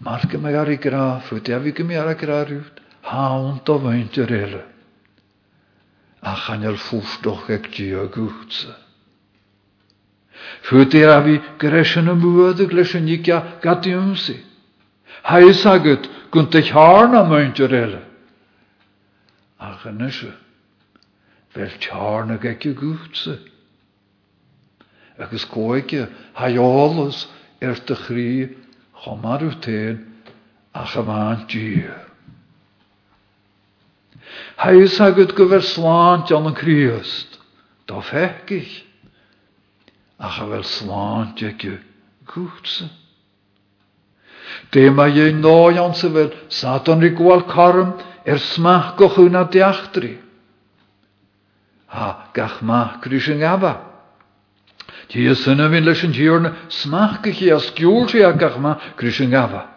Mar 0.00 0.22
go 0.30 0.38
me 0.38 0.54
ar 0.54 0.70
i 0.70 0.76
gra, 0.76 1.20
fu 1.26 1.40
de 1.40 1.58
bhí 1.58 1.72
go 1.74 1.84
mé 1.84 1.98
ar 1.98 2.12
a 2.12 2.14
gra 2.14 2.44
rút, 2.46 2.78
hánt 3.02 3.68
a 3.68 3.78
bhaint 3.78 4.18
ar 4.18 4.30
eile. 4.30 4.62
A 6.22 6.36
chanel 6.36 6.78
fústoch 6.78 7.50
ag 7.50 7.66
dí 7.74 7.90
a 7.98 8.06
gútsa. 8.06 8.78
Fudir 10.62 11.10
a 11.10 11.18
bhí 11.18 11.40
goréis 11.58 11.96
na 11.98 12.14
muúda 12.14 12.62
leis 12.70 12.94
an 12.94 13.10
níce 13.10 13.42
gatiúmsa. 13.60 14.38
Thais 15.26 15.66
agat 15.66 16.06
gon 16.30 16.46
de 16.46 16.62
tearna 16.62 17.24
muinte 17.24 17.66
réile. 17.66 18.06
A 19.58 19.74
ganise 19.82 20.41
bhil 21.54 21.72
tearna 21.78 22.38
gaice 22.38 22.74
gútsa. 22.74 23.38
Agus 25.18 25.44
cóige 25.44 26.08
haálas 26.34 27.28
ar 27.60 27.76
de 27.86 27.94
chrí 27.94 28.56
chomarú 29.04 29.50
téin 29.60 30.06
a 30.72 30.86
chamáin 30.86 31.46
dír. 31.46 31.92
Thais 34.56 35.00
agat 35.00 35.34
go 35.34 35.48
bhar 35.48 35.62
sláint 35.62 36.30
an 36.30 36.46
an 36.46 36.54
críost, 36.54 37.38
Tá 37.86 38.00
feicis. 38.00 38.92
a 40.22 40.28
cha 40.30 40.44
bhfuil 40.46 40.64
sláinte 40.64 41.50
go 41.58 41.76
gúsa. 42.30 42.88
Dé 44.70 44.90
ma 44.90 45.08
dhé 45.10 45.32
náan 45.34 45.94
sa 45.94 46.08
bhfuil 46.08 46.30
Satan 46.48 47.02
i 47.02 47.10
gháil 47.10 47.42
carm 47.50 47.98
ar 48.26 48.38
smach 48.38 48.94
go 48.96 49.08
chuúna 49.10 49.42
deachtarí. 49.50 50.18
Ha 51.92 52.30
gach 52.32 52.62
máchrí 52.62 53.20
sin 53.20 53.38
gaba. 53.38 53.92
Tí 55.08 55.28
sanna 55.34 55.68
bhín 55.68 55.84
leis 55.84 56.02
an 56.04 56.12
smachcaí 56.68 57.52
a 57.52 57.58
sciúirtí 57.60 58.24
a 58.24 58.32
gach 58.32 58.56
má 58.56 58.78
crí 58.96 59.12
sin 59.12 59.30
gaba. 59.30 59.68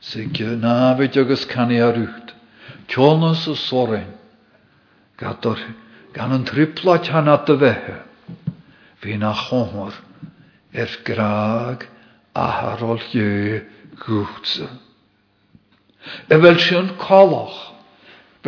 Si 0.00 0.28
nábhaid 0.60 1.16
agus 1.16 1.46
caní 1.46 1.80
a 1.80 1.90
rút, 1.90 2.34
Teolnas 2.86 3.48
a 3.48 3.56
sorain, 3.56 4.12
gan 6.12 6.32
an 6.32 6.44
tripla 6.44 6.98
teanna 6.98 7.32
a 7.32 7.56
bheitthe. 7.56 8.02
Bhí 9.00 9.16
nach 9.18 9.48
chomor 9.48 9.94
ar 10.74 10.90
graag 11.04 11.88
aharol 12.34 13.00
jö 13.12 13.62
gútsa. 14.04 14.68
E 16.28 16.36
bhfuil 16.36 16.58
sin 16.60 16.92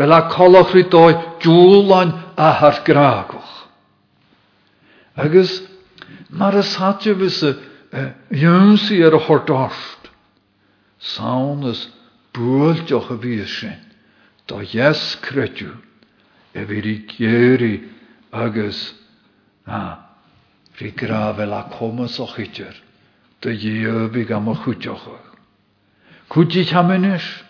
a 0.04 0.84
dóid 0.92 1.20
dúlain 1.40 2.25
ahar 2.36 2.82
gráagach. 2.84 3.68
Agus 5.16 5.62
mar 6.30 6.54
is 6.56 6.76
hatje 6.76 7.14
vis 7.14 7.42
a 7.42 7.56
jönsí 8.30 9.02
ar 9.02 9.14
a 9.14 9.20
chordást. 9.20 10.10
Sán 11.00 11.64
is 11.70 11.88
búilteach 12.32 13.10
a 13.10 13.16
bhí 13.16 13.46
sin, 13.46 13.80
Tá 14.46 14.62
yes 14.62 15.16
creú, 15.16 15.72
e 16.54 16.64
bhí 16.64 17.06
géirí 17.06 17.88
agus 18.32 18.94
ah, 19.66 20.06
Rhi 20.78 20.92
grafel 20.92 21.52
a 21.52 21.70
comas 21.72 22.20
o 22.20 22.26
chydyr, 22.26 22.74
dy 23.40 23.56
ddiöbig 23.56 24.30
am. 24.30 24.52
Cwdi 26.28 26.64
chamenis. 26.68 27.45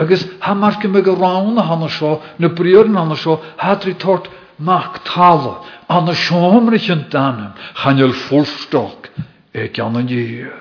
Agus 0.00 0.24
hamar 0.40 0.78
gymig 0.80 1.08
y 1.10 1.14
rawn 1.14 1.58
a 1.60 1.66
hana 1.68 1.88
sio, 1.92 2.20
na 2.38 2.48
brior 2.48 2.88
na 2.88 3.04
hana 3.04 3.16
sio, 3.20 3.36
hadri 3.60 3.94
tort 3.94 4.30
mach 4.58 5.02
tala, 5.04 5.60
an 5.88 6.08
y 6.08 6.16
siomrich 6.16 6.88
yn 6.92 7.04
danam, 7.12 7.52
chanel 7.76 8.14
ffwrstoc, 8.16 9.10
e 9.52 9.68
gan 9.76 10.00
yn 10.00 10.08
ddiö. 10.08 10.56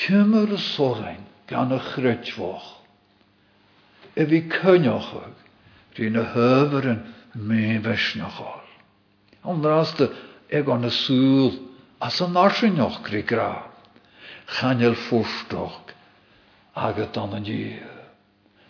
Cymr 0.00 0.52
y 0.52 0.60
sorain 0.60 1.24
gan 1.48 1.72
y 1.72 1.80
e 4.20 4.26
fi 4.26 4.42
cyniochog, 4.52 5.34
rhi 5.96 6.10
na 6.12 6.26
hyfyr 6.34 6.88
yn 6.92 7.02
mé 7.48 7.78
bheisneáil. 7.84 8.68
Anráasta 9.48 10.10
ag 10.52 10.68
an 10.68 10.84
na 10.84 10.90
súl 10.92 11.56
as 12.00 12.20
an 12.20 12.34
náisineoch 12.34 13.06
rí 13.08 13.22
gra. 13.24 13.69
Chanel 14.50 14.94
fústoch 14.94 15.94
agat 16.74 17.16
an 17.16 17.34
an 17.34 17.44
dí. 17.44 17.78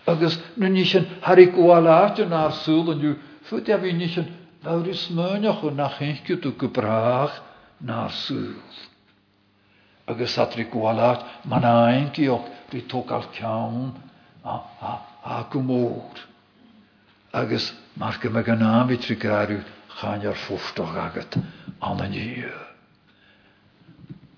Agus 0.06 0.38
nu 0.56 0.68
ní 0.68 0.84
sin 0.84 1.06
Harí 1.22 1.46
gháileáte 1.46 2.28
ná 2.28 2.50
súlan 2.50 3.16
fu 3.42 3.56
a 3.56 3.76
bhí 3.78 3.92
ní 3.92 4.08
sin 4.08 4.26
bhí 4.64 4.94
smöneach 4.94 5.60
chu 5.60 5.70
nach 5.70 5.98
chéciú 5.98 6.52
go 6.56 6.68
brach 6.68 7.42
ná 7.80 8.08
súl. 8.08 8.60
Agus 10.06 10.38
gháileat 10.64 11.24
man 11.44 11.64
ainceoch 11.64 12.44
rí 12.72 12.82
tógáil 12.82 13.24
ceann 13.32 13.94
a 14.44 15.44
go 15.50 15.60
mór. 15.60 16.16
Agus 17.32 17.72
mar 17.96 18.18
go 18.22 18.30
me 18.30 18.42
ar 20.26 20.34
fústoch 20.34 20.96
agat 20.96 21.36
an. 21.80 22.69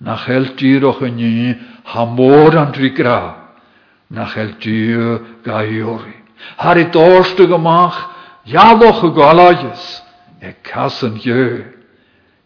Na 0.00 0.16
chel 0.16 0.54
dirwch 0.56 1.02
yn 1.06 1.16
ni 1.16 1.54
ha 1.92 2.06
môr 2.06 2.56
an 2.56 2.72
rhi 2.72 2.90
gra. 2.96 3.20
Na 4.10 4.26
chel 4.26 4.56
dir 4.60 5.20
ga 5.44 5.62
i 5.64 5.82
ori. 5.82 6.16
Har 6.56 6.78
i 6.78 6.88
dorstug 6.90 7.52
ymach 7.52 8.10
Jaloch 8.46 9.04
y 9.04 9.10
golagus, 9.10 10.02
e 10.40 10.54
casan 10.62 11.20
je, 11.20 11.64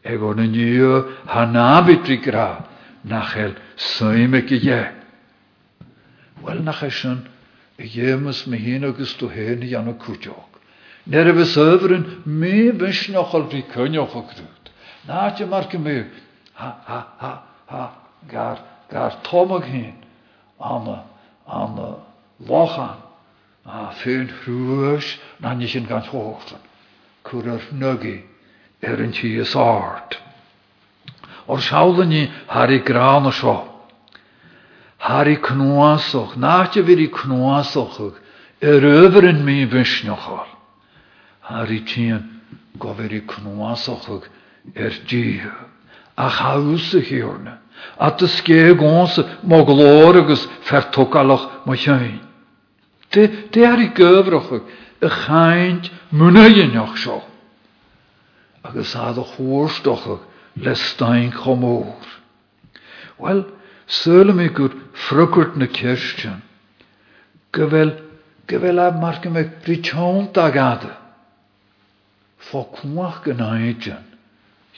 e 0.03 0.17
gon 0.19 0.43
yn 0.43 0.57
yw 0.59 1.05
hanabit 1.31 2.11
i 2.11 2.19
gra, 2.19 2.67
nachel 3.07 3.55
syim 3.77 4.35
e 4.35 4.43
gyje. 4.43 4.81
Wel 6.43 6.61
nach 6.67 6.83
eisiau, 6.83 7.23
e 7.79 7.87
iemus 7.87 8.45
me 8.47 8.59
hyn 8.59 8.85
agus 8.85 9.15
tu 9.15 9.31
hen 9.31 9.63
i 9.63 9.73
anna 9.79 9.95
cwtiog. 9.95 10.61
Ner 11.07 11.31
efo 11.31 11.47
syfryn, 11.47 12.05
me 12.27 12.73
bysnioch 12.73 13.35
al 13.39 13.49
fi 13.53 13.63
cynioch 13.71 14.17
o 14.19 14.27
grwyd. 14.27 14.73
Na 15.07 15.31
ti 15.31 15.47
mar 15.47 15.71
gymy, 15.71 16.05
ha, 16.55 16.71
ha, 16.87 17.01
ha, 17.19 17.43
ha, 17.67 17.93
gar, 18.29 18.59
gar 18.91 19.23
tomog 19.23 19.65
hyn, 19.65 19.95
anna, 20.59 21.05
anna, 21.47 21.97
lochan, 22.47 23.01
a 23.65 23.93
féin 24.03 24.29
hrúis 24.43 25.19
na 25.41 25.55
ní 25.55 25.69
sin 25.69 25.87
gan 25.87 26.03
chóchtan, 26.03 26.61
chur 27.25 27.49
ar 27.49 27.63
nugi 27.73 28.23
ar 28.83 29.01
an 29.01 29.13
tí 29.13 29.41
is 29.41 29.55
áart. 29.57 30.21
Or 31.47 31.59
seálaní 31.59 32.31
Harí 32.49 32.79
grána 32.81 33.33
seo. 33.33 33.69
Harí 34.99 35.37
cnuasoch, 35.37 36.37
náte 36.37 36.83
bhí 36.83 37.09
cnuasochuch 37.09 38.17
ar 38.63 38.85
överin 38.85 39.45
mí 39.45 39.67
bhisneachil. 39.67 40.49
Harí 41.43 41.81
tían 41.85 42.41
go 42.79 42.95
bhí 42.95 43.21
cnuasochuch 43.21 44.29
ar 44.77 44.93
díthe. 45.09 45.53
A 45.53 45.53
chaúsa 45.53 45.53
hiorne, 45.53 45.53
a 45.53 45.61
de 45.61 45.74
scé 48.29 48.75
gása 48.75 49.23
má 49.43 49.63
glór 49.67 50.17
agus 50.17 50.49
fertócalach 50.63 51.67
má 51.67 51.75
tein. 51.77 52.21
De 53.11 53.67
ar 53.67 53.79
i 53.79 53.91
gyfroch 53.95 54.51
y 55.03 55.09
chaint 55.09 55.91
mwynhauneach 56.11 56.97
sio. 56.99 57.23
Agus 58.63 58.95
a 58.97 59.13
dy 59.13 59.25
chwrstoch 59.35 60.07
le 60.57 60.75
stein 60.75 61.31
chomór. 61.33 62.07
Wel, 63.19 63.45
sylw 63.87 64.35
mi 64.35 64.49
gwr 64.49 64.75
ffrygwrt 64.95 65.57
na 65.57 65.67
kirstian. 65.67 66.43
Gyfel, 67.55 67.95
gyfel 68.49 68.81
a 68.81 68.91
marg 68.91 69.27
me 69.31 69.45
brichont 69.63 70.39
ag 70.39 70.57
ada. 70.57 70.97
Fo. 72.39 72.67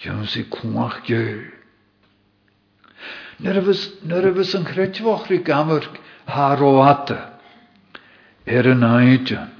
Cwach 0.03 1.01
gyw. 1.07 1.47
Nyrfys 3.41 4.55
yn 4.57 4.65
chretfoch 4.69 5.29
ri 5.31 5.39
gamar 5.45 5.85
har 6.27 6.63
o 6.63 6.81
ata 6.85 7.37
er 8.47 8.69
yn 8.71 8.85
aidjan. 8.85 9.51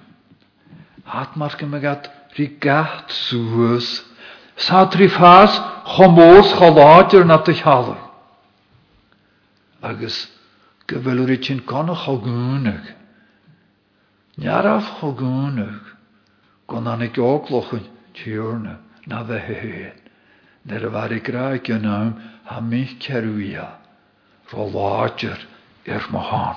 Hat 1.05 1.37
mar 1.37 1.57
gymagat 1.59 2.09
rhi 2.37 2.47
gath 2.61 3.13
sŵs. 3.13 4.05
Sa 4.57 4.87
tri 4.89 5.09
ffas 5.09 5.59
chomos 5.97 6.53
choladir 6.57 7.27
na 7.27 7.37
dy 7.45 7.55
chalw. 7.59 7.97
Agus 9.83 10.27
gyfelwyr 10.89 11.35
i 11.37 11.39
ti'n 11.43 11.61
gona 11.69 11.97
chogwnig. 12.05 12.95
Niaraf 14.41 14.99
chogwnig. 15.01 15.95
Gon 16.67 16.89
anig 16.91 17.19
ogloch 17.21 17.77
yn 17.77 17.87
tiwrna 18.17 18.81
na 19.07 19.23
dde 19.23 19.43
hyn. 20.67 20.73
Ner 20.75 20.87
y 20.87 20.93
far 20.93 21.13
i 21.13 21.21
graig 21.21 21.69
yn 21.71 21.87
am 21.87 22.15
ha 22.45 22.61
mi 22.61 22.87
cerwia. 23.01 23.79
Ro 24.53 24.67
ladir 24.67 25.39
er 25.87 26.03
mohan. 26.11 26.57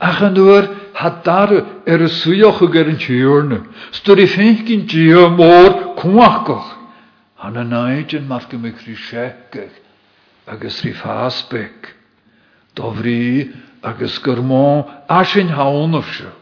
Ach 0.00 0.22
an 0.22 0.34
dŵr 0.34 0.68
had 0.94 1.22
dar 1.24 1.52
er 1.86 2.00
y 2.02 2.08
swioch 2.08 2.62
ag 2.62 2.76
er 2.76 2.88
yn 2.88 2.98
tiwrna. 2.98 3.64
Stor 3.92 4.18
i 4.18 4.26
ffeich 4.26 4.64
gyn 4.66 4.86
dio 4.86 5.28
môr 5.30 5.96
cwachgoch. 6.00 6.76
Han 7.40 7.56
y 7.56 7.64
naid 7.64 8.14
yn 8.16 8.28
marg 8.28 8.52
ym 8.52 8.66
ygri 8.68 8.96
siegach 8.96 9.76
agus 10.46 10.82
ri 10.84 10.92
fasbeg. 10.92 11.92
Dofri 12.76 13.52
agus 13.82 14.18
gyrmo 14.24 14.88
asyn 15.08 15.52
hawn 15.56 15.94
of 15.94 16.08
sio. 16.16 16.32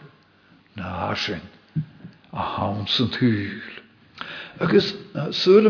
Na 0.76 1.11
asyn 1.11 1.42
a 2.32 2.42
hawn 2.42 2.87
sy'n 2.87 3.11
tŵl. 3.14 3.78
Agus 4.59 4.90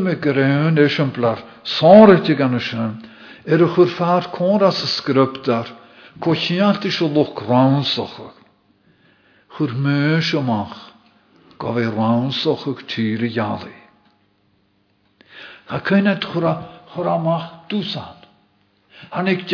ym 0.01 0.09
ygr 0.15 0.39
ewn 0.41 0.81
esiamplar 0.81 1.43
sonryd 1.77 2.29
i 2.33 2.37
gan 2.39 2.57
y 2.57 2.63
sian. 2.65 2.95
Er 3.45 3.61
y 3.65 3.69
chwrffa'r 3.75 4.31
cwr 4.33 4.65
as 4.69 4.81
y 4.85 4.89
sgryptar. 4.95 5.69
Cochiant 6.25 6.87
is 6.89 7.01
o 7.05 7.09
loch 7.13 7.43
raunsoch. 7.47 8.17
Chwr 9.57 9.75
meus 9.77 10.33
amach, 10.35 10.77
go 11.61 11.75
dwsan. 17.69 18.17
Han 19.11 19.29
ik 19.29 19.47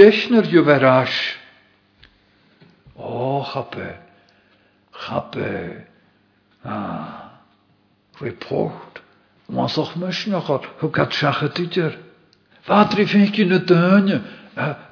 chape, 3.45 3.99
chape. 4.91 5.87
Ah, 6.65 7.41
report. 8.21 9.04
Hw 10.81 10.89
gat 10.93 11.13
siachat 11.13 11.59
idir. 11.59 11.99
Fadri 12.65 13.05
fi'n 13.07 13.29
gyn 13.33 13.53
y 13.53 13.61
dynnu 13.69 14.21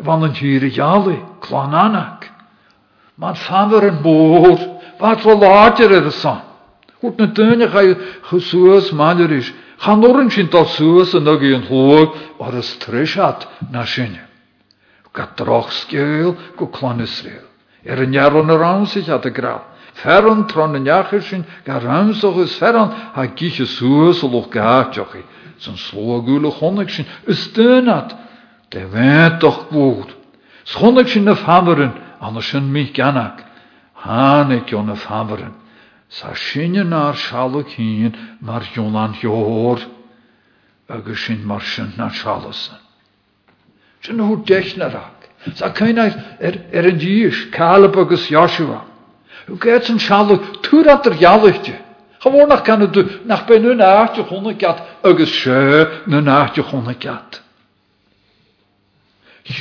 van 0.02 0.22
een 0.22 0.34
hier 0.34 0.64
jali, 0.66 1.18
klananak. 1.40 2.30
Man 3.14 3.36
faver 3.36 3.84
een 3.84 4.02
boor, 4.02 4.58
wat 4.98 5.22
wel 5.22 5.38
later 5.38 5.92
er 5.92 6.12
san. 6.12 6.40
Goed 7.00 7.16
na 7.16 7.32
tuine 7.32 7.68
ga 7.68 7.80
je 7.80 7.96
gesoos 8.22 8.90
maler 8.90 9.30
is. 9.30 9.52
Gaan 9.76 10.04
oren 10.04 10.30
sin 10.30 10.48
tal 10.48 10.64
soos 10.64 11.14
en 11.14 11.22
nog 11.22 11.40
een 11.40 11.66
hoog, 11.66 12.14
waar 12.38 12.54
is 12.54 12.76
trishat 12.76 13.48
na 13.70 13.84
droch. 15.34 15.72
Er 17.82 18.86
zich 18.86 19.06
had 19.06 19.22
de 19.22 19.32
graf. 19.32 19.71
Ferran 19.92 20.46
tron 20.46 20.74
een 20.74 20.84
jacher 20.84 21.22
sin, 21.22 21.44
ga 21.64 21.78
ruimsog 21.78 22.38
is 22.38 22.56
ferran, 22.56 22.90
ha 23.12 23.26
giche 23.34 23.66
soos 23.66 24.22
loch 24.22 24.48
gaatjochi. 24.50 25.22
Zo'n 25.56 25.76
sloa 25.76 26.22
gule 26.24 26.50
honnig 26.50 26.90
sin, 26.90 27.06
is 27.26 27.42
steunat. 27.42 28.16
De 28.68 28.88
weet 28.88 29.40
toch 29.40 29.66
goed. 29.70 30.16
Schon 30.64 30.98
ik 30.98 31.14
na 31.14 31.36
faveren, 31.36 31.92
anders 32.18 32.48
zijn 32.48 32.70
mich 32.70 32.90
ganak. 32.92 33.42
Han 33.92 34.50
ik 34.50 34.68
jo 34.68 34.82
na 34.82 34.94
faveren. 34.94 35.54
Sa 36.08 36.34
sinje 36.34 36.84
naar 36.84 37.16
shalok 37.16 37.68
hien, 37.68 38.14
mar 38.40 38.62
jolan 38.72 39.14
joor. 39.20 39.78
Agus 40.86 41.24
sin 41.24 41.46
mar 41.46 41.60
sin 41.60 41.92
na 41.96 42.08
shalasen. 42.08 42.78
Sin 44.00 44.18
hoe 44.18 44.42
technarak. 44.42 45.28
Sa 45.54 45.70
keina 45.70 46.04
er, 46.38 46.60
er 46.70 47.40
Caleb 47.50 47.96
agus 47.96 48.28
Joshua. 48.28 48.91
Hoe 49.46 49.56
gaat 49.58 49.84
zijn 49.84 50.00
shalok, 50.00 50.62
tuur 50.62 50.82
dat 50.82 51.06
er 51.06 51.14
jallichtje. 51.14 51.74
Gewoon 52.18 52.48
nog 52.48 52.62
kan 52.62 52.80
het 52.80 53.24
nach 53.26 53.44
bij 53.44 53.58
nu 53.58 53.74
naartje 53.74 54.22
honderd 54.22 54.80
agus 55.02 55.30
sjö 55.30 55.88
nu 56.04 56.20
naartje 56.20 56.62
honderd 56.62 57.42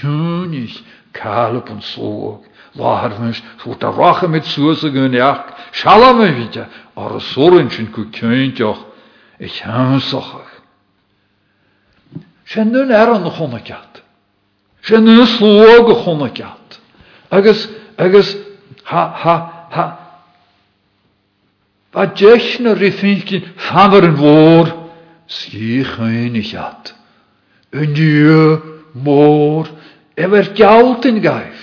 Húnis 0.01 0.83
cálap 1.11 1.69
an 1.69 1.81
slóg 1.81 2.39
láthar 2.73 3.19
mis 3.19 3.41
chuút 3.57 3.83
a 3.83 3.91
racha 3.91 4.27
mit 4.27 4.45
suasa 4.45 4.89
gúneach, 4.89 5.43
seala 5.71 6.13
me 6.13 6.31
vite 6.31 6.67
ar 6.95 7.15
a 7.15 7.19
sorin 7.19 7.69
sin 7.69 7.91
go 7.91 8.05
ceintteach 8.11 8.85
i 9.39 9.47
cheansocha. 9.47 10.45
sé 12.45 12.63
nun 12.63 12.91
ar 12.91 13.09
an 13.15 13.23
na 13.23 13.29
chuna 13.29 13.59
ceat. 13.59 14.03
sé 14.83 14.99
nu 14.99 15.25
sló 15.25 15.83
go 15.83 15.95
chuna 16.03 16.29
ceat. 16.29 16.79
Agus 17.29 17.67
agus 17.97 18.37
ha 18.83 19.07
ha 19.15 19.50
ha 19.75 19.85
Ba 21.91 22.05
deis 22.07 22.59
na 22.59 22.71
rifinkin 22.73 23.43
famar 23.57 24.03
an 24.07 24.15
mhór 24.15 24.67
sí 25.27 25.83
chuinnig 25.83 26.47
chat. 26.51 26.93
Yn 27.75 27.91
diw 27.95 28.61
mór 29.03 29.67
efer 30.15 30.53
gjaldin 30.55 31.19
gaif. 31.23 31.59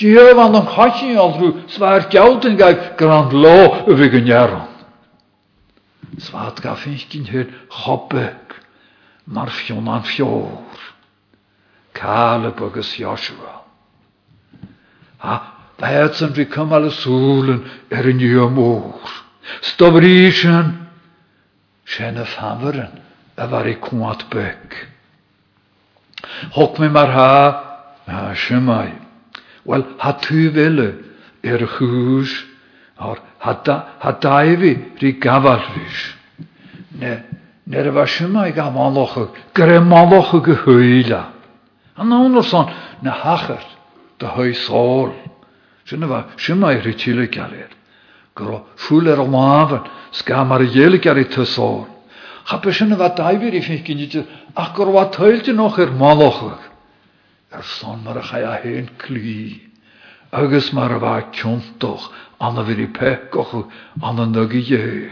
Diw 0.00 0.32
van 0.36 0.56
an 0.56 0.68
chasin 0.72 1.20
aldrú 1.20 1.52
svar 1.68 2.08
gjaldin 2.12 2.56
gaif 2.56 2.96
grand 2.96 3.36
lo 3.36 3.84
y 3.84 3.98
fi 4.00 4.08
gynjaron. 4.16 4.72
Svat 6.16 6.62
gaf 6.64 6.80
finkin 6.84 7.28
hyr 7.28 7.52
chobbek 7.68 8.56
mar 9.28 9.52
fion 9.52 9.92
an 9.92 10.08
fjór. 10.08 10.80
Caleb 11.92 12.62
agus 12.64 12.96
Joshua. 12.96 13.60
Ha, 15.20 15.55
Bætsen 15.78 16.36
vi 16.36 16.44
kom 16.44 16.72
alle 16.72 16.90
solen 16.90 17.64
er 17.90 18.08
en 18.08 18.16
nye 18.16 18.48
mor. 18.48 19.00
Stobrisen, 19.62 20.72
kjenne 21.86 22.24
faveren, 22.24 23.02
er 23.36 23.50
var 23.52 23.68
i 23.68 23.74
kuat 23.80 24.24
bøk. 24.32 24.76
Hok 26.56 26.78
me 26.78 26.88
mar 26.88 27.12
ha, 27.12 27.32
ha 28.06 28.34
shemai. 28.34 28.92
Wel, 29.66 29.84
ha 29.98 30.12
tu 30.12 30.48
er 31.42 31.66
hús, 31.78 32.46
har 32.96 33.18
ha 33.38 34.12
daivi 34.22 34.78
ri 35.00 35.12
gavalvis. 35.12 36.14
Ne, 36.98 37.22
ne 37.66 37.90
var 37.90 38.06
shemai 38.06 38.52
ga 38.52 38.70
maloche, 38.70 39.28
gre 39.54 39.80
maloche 39.80 40.40
gehuila. 40.40 41.24
Han 41.96 42.08
ne 43.02 43.10
hacher, 43.10 43.64
de 44.18 44.26
hui 44.26 44.54
sol. 44.54 45.12
Sinna 45.86 46.26
simmaid 46.36 46.84
ri 46.84 46.94
tíle 46.94 47.26
geir. 47.30 47.70
Gur 48.34 48.64
fúil 48.76 49.08
ar 49.08 49.22
máhan 49.26 49.86
sca 50.10 50.44
mar 50.44 50.60
a 50.60 50.66
dhéala 50.66 50.98
ar 51.10 51.18
i 51.18 51.24
tusáil. 51.24 51.86
Chape 52.44 52.72
sinna 52.72 52.96
bh 52.96 53.14
daimhir 53.16 53.54
i 53.54 53.60
fé 53.62 53.82
cinnte 53.86 54.26
ach 54.56 54.76
noch 55.54 55.78
ar 55.78 55.90
málacha. 55.94 56.58
Ar 57.52 57.62
san 57.62 58.02
mar 58.04 58.18
héon 58.20 58.88
clí. 58.98 59.60
Agus 60.32 60.72
mar 60.72 60.92
a 60.92 60.98
bh 60.98 61.32
ceontoch 61.32 62.10
anna 62.40 62.62
bhir 62.64 62.80
i 62.80 62.86
pecochu 62.86 63.70
anna 64.02 64.26
nugi 64.26 64.62
dhé. 64.62 65.10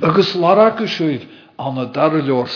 Agus 0.00 0.34
laracha 0.36 0.86
siúh 0.86 1.26
anna 1.58 1.86
dar 1.86 2.12
leor 2.12 2.46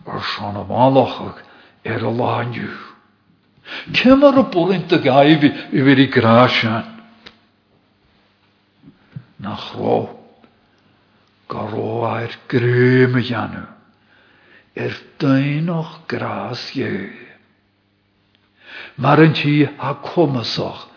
ar 0.07 0.23
seán 0.23 0.57
bhálachach 0.67 1.43
ar 1.85 2.03
a 2.03 2.11
lániu. 2.11 2.75
Cemar 3.93 4.39
a 4.39 4.43
buint 4.43 4.93
a 4.93 4.99
gaibh 4.99 5.45
i 5.45 5.81
bhir 5.83 5.99
i 5.99 6.07
grá 6.07 6.49
sean. 6.49 6.85
Nach 9.39 9.75
ró 9.75 10.19
go 11.49 11.63
ró 11.71 12.05
ar 12.05 12.33
gréime 12.49 13.23
dheanú 13.23 13.67
ar 14.77 14.95
daoch 15.19 16.07
grás 16.09 16.73
dhéir. 16.75 17.11
mar 17.11 17.26
an 18.99 19.33
tí 19.35 19.69
a 19.79 19.95
cumasach 19.95 20.89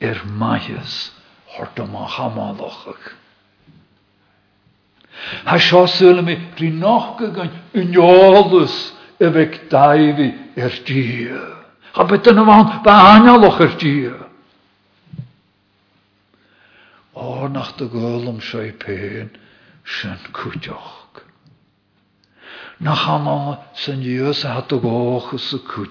ar 0.00 0.18
maithas 0.24 1.10
horta 1.46 1.86
má 1.86 2.06
chamáachach. 2.08 3.14
Tá 5.44 5.58
seosúla 5.58 6.22
mi 6.22 6.36
rí 6.56 6.70
nach 6.72 7.18
go 7.18 7.30
gan 7.30 7.50
uneolalas 7.74 8.92
a 9.20 9.28
bheith 9.30 9.68
daimhí 9.68 10.28
ar 10.56 10.74
tí. 10.86 11.28
Cha 11.94 12.04
bet 12.04 12.26
an 12.28 12.44
bhain 12.46 12.82
ba 12.84 12.94
ainealach 13.14 13.60
ar 13.60 13.76
sin. 13.78 14.14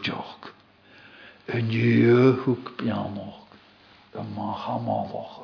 Nach. 0.09 0.48
Een 1.51 1.69
jeugd 1.69 2.75
pianoch, 2.75 3.39
de 4.11 4.19
machamalach. 4.35 5.39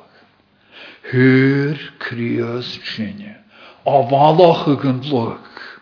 Hur 1.02 1.92
krios 1.98 2.78
tjinje, 2.78 3.36
av 3.82 4.08
valachig 4.08 4.82
een 4.82 5.02
luk. 5.08 5.80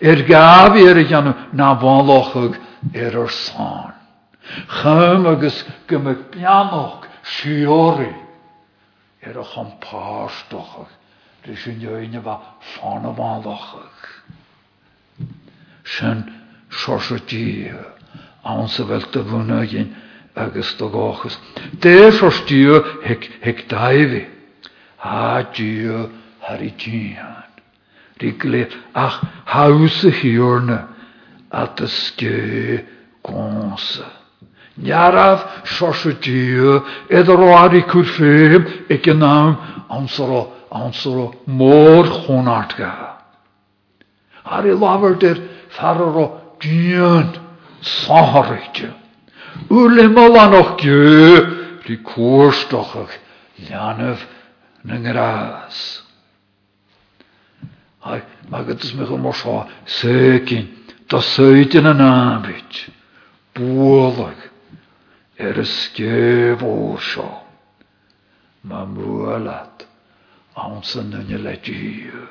Er 0.00 0.16
gaf 0.16 0.76
er 0.76 1.00
janu 1.00 1.34
na 1.52 1.78
valachig 1.78 2.58
er 2.92 3.18
er 3.18 3.30
san. 3.30 3.92
Chum 4.66 5.26
agus 5.26 5.64
gymig 5.86 6.28
pianoch, 6.30 7.04
siori. 7.22 8.14
Er 9.18 9.38
ach 9.38 9.56
an 9.58 9.72
paastochig, 9.78 10.88
dus 11.44 11.66
een 11.66 11.80
jeugd 11.80 12.22
va 12.22 12.40
fan 12.58 13.14
valachig. 13.14 14.24
Sin 15.82 16.24
sorsetieë 18.46 18.62
ansa 18.62 18.84
bhfuilta 18.84 19.22
bhúna 19.24 19.66
gin 19.66 19.94
agus 20.34 20.76
do 20.78 20.88
gáchas. 20.88 21.38
Déir 21.80 22.12
fortíú 22.12 22.82
hic 23.42 23.68
daimhí. 23.68 24.26
Há 24.98 25.42
dú 25.52 26.10
harí 26.40 26.70
tíán. 26.78 27.44
Rí 28.20 28.32
lé 28.44 28.68
ach 28.94 29.20
hausa 29.44 30.10
hiúrna 30.10 30.88
a 31.50 31.64
a 31.64 31.86
ske 31.86 32.84
gósa. 33.22 34.06
Nearrah 34.76 35.64
sosa 35.64 36.12
dú 36.12 36.82
idir 37.10 37.38
ráí 37.38 37.82
chu 37.90 38.04
féim 38.04 38.66
ag 38.90 39.02
gin 39.02 39.18
nám 39.18 39.56
ansara 39.88 40.46
ansara 40.70 41.32
mór 41.46 42.06
chonartga. 42.06 43.16
Har 44.44 44.66
i 44.66 44.72
láhar 44.72 45.18
dir 45.18 45.42
farrá 45.70 46.30
dían. 46.60 47.45
sáharite. 47.45 47.45
Úle 49.68 50.08
mal 50.08 50.50
noch 50.50 50.76
gö, 50.76 51.80
die 51.86 52.02
koorstochig, 52.02 53.10
na 54.82 54.96
grás. 54.98 56.02
Hai, 58.00 58.22
magad 58.48 58.82
is 58.82 58.92
me 58.94 59.32
sá, 59.32 59.66
sécin, 59.86 60.68
tá 61.08 61.20
söitin 61.20 61.86
an 61.86 62.00
ábit, 62.00 62.90
búlag, 63.54 64.36
er 65.36 65.58
is 65.58 65.70
skefó 65.70 66.98
seo. 66.98 67.42
Ma 68.62 68.84
mualat, 68.84 69.86
ansan 70.54 71.10
nunne 71.10 71.38
letíu. 71.38 72.26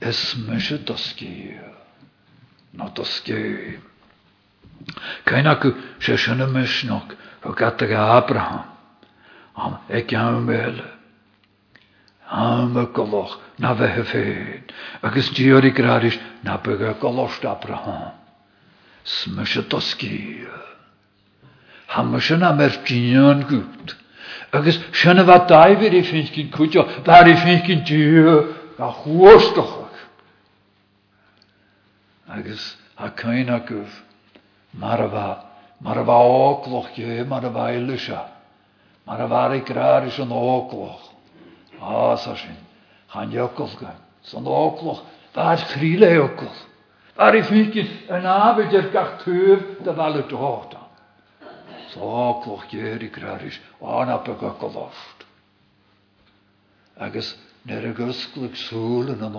Es 0.00 0.34
mysje 0.34 0.78
doskiu 0.78 1.60
no 1.60 1.69
to 2.94 3.04
ske. 3.04 3.78
Kein 5.24 5.46
aku 5.46 5.72
se 6.00 6.16
shana 6.16 6.46
mishnok 6.46 7.16
o 7.44 7.52
gataga 7.52 8.16
Abraham. 8.18 8.64
Am 9.56 9.78
ek 9.88 10.08
jam 10.08 10.44
mele. 10.46 10.84
Am 12.30 12.74
koloch 12.94 13.38
na 13.58 13.74
vehe 13.74 14.04
fein. 14.04 14.64
Agus 15.02 15.30
diori 15.30 15.70
gradish 15.70 16.18
na 16.42 16.56
bega 16.56 16.94
kolosh 16.94 17.44
Abraham. 17.44 18.12
Smisha 19.04 19.68
to 19.68 19.80
ske. 19.80 20.46
Hamashana 21.88 22.52
merkinian 22.52 23.48
gut. 23.48 23.96
Agus 24.52 24.78
shana 24.92 25.24
va 25.24 25.46
daiver 25.46 25.94
i 25.94 26.02
finskin 26.02 26.50
kutjo, 26.50 26.86
dar 27.04 27.26
i 27.28 27.34
finskin 27.36 27.84
diyo, 27.84 28.54
ga 28.76 28.92
chuostoch 29.02 29.80
agus 32.30 32.76
a 32.96 33.10
cain 33.10 33.48
acuh 33.48 33.90
mar 34.74 35.00
a 35.00 35.08
bha 35.08 35.28
mar 35.80 35.98
a 35.98 36.04
bha 36.04 36.18
ócloch 36.22 36.94
je 36.94 37.24
mar 37.24 37.44
a 37.44 37.50
bhaile 37.50 37.98
se 37.98 38.18
mar 39.06 39.20
a 39.20 39.28
is 40.06 40.18
an 40.18 40.30
ócloch 40.30 41.10
á 41.80 42.16
sa 42.18 42.34
sin 42.34 42.56
chan 43.12 43.30
jocol 43.30 43.70
gan. 43.80 43.96
San 44.22 44.44
ócloch 44.44 45.02
bhar 45.34 45.56
chríle 45.56 46.18
ocol 46.18 46.70
Ar 47.20 47.36
i 47.36 47.42
ffynci 47.44 47.82
yn 48.16 48.24
afyd 48.24 48.72
i'r 48.78 48.86
gach 48.94 49.18
tŵr 49.20 49.58
dy 49.84 49.92
fel 49.96 50.14
y 50.16 50.22
dod. 50.30 50.76
So 51.92 52.12
cloch 52.44 52.64
gyr 52.70 53.02
i 53.04 53.10
graris, 53.12 53.58
o'n 53.82 54.12
ap 54.14 54.28
y 54.30 54.36
gogolost. 54.40 55.26
Agus 56.96 57.34
gysglyg 57.98 58.56
sŵl 58.56 59.12
yn 59.16 59.26
yn 59.26 59.36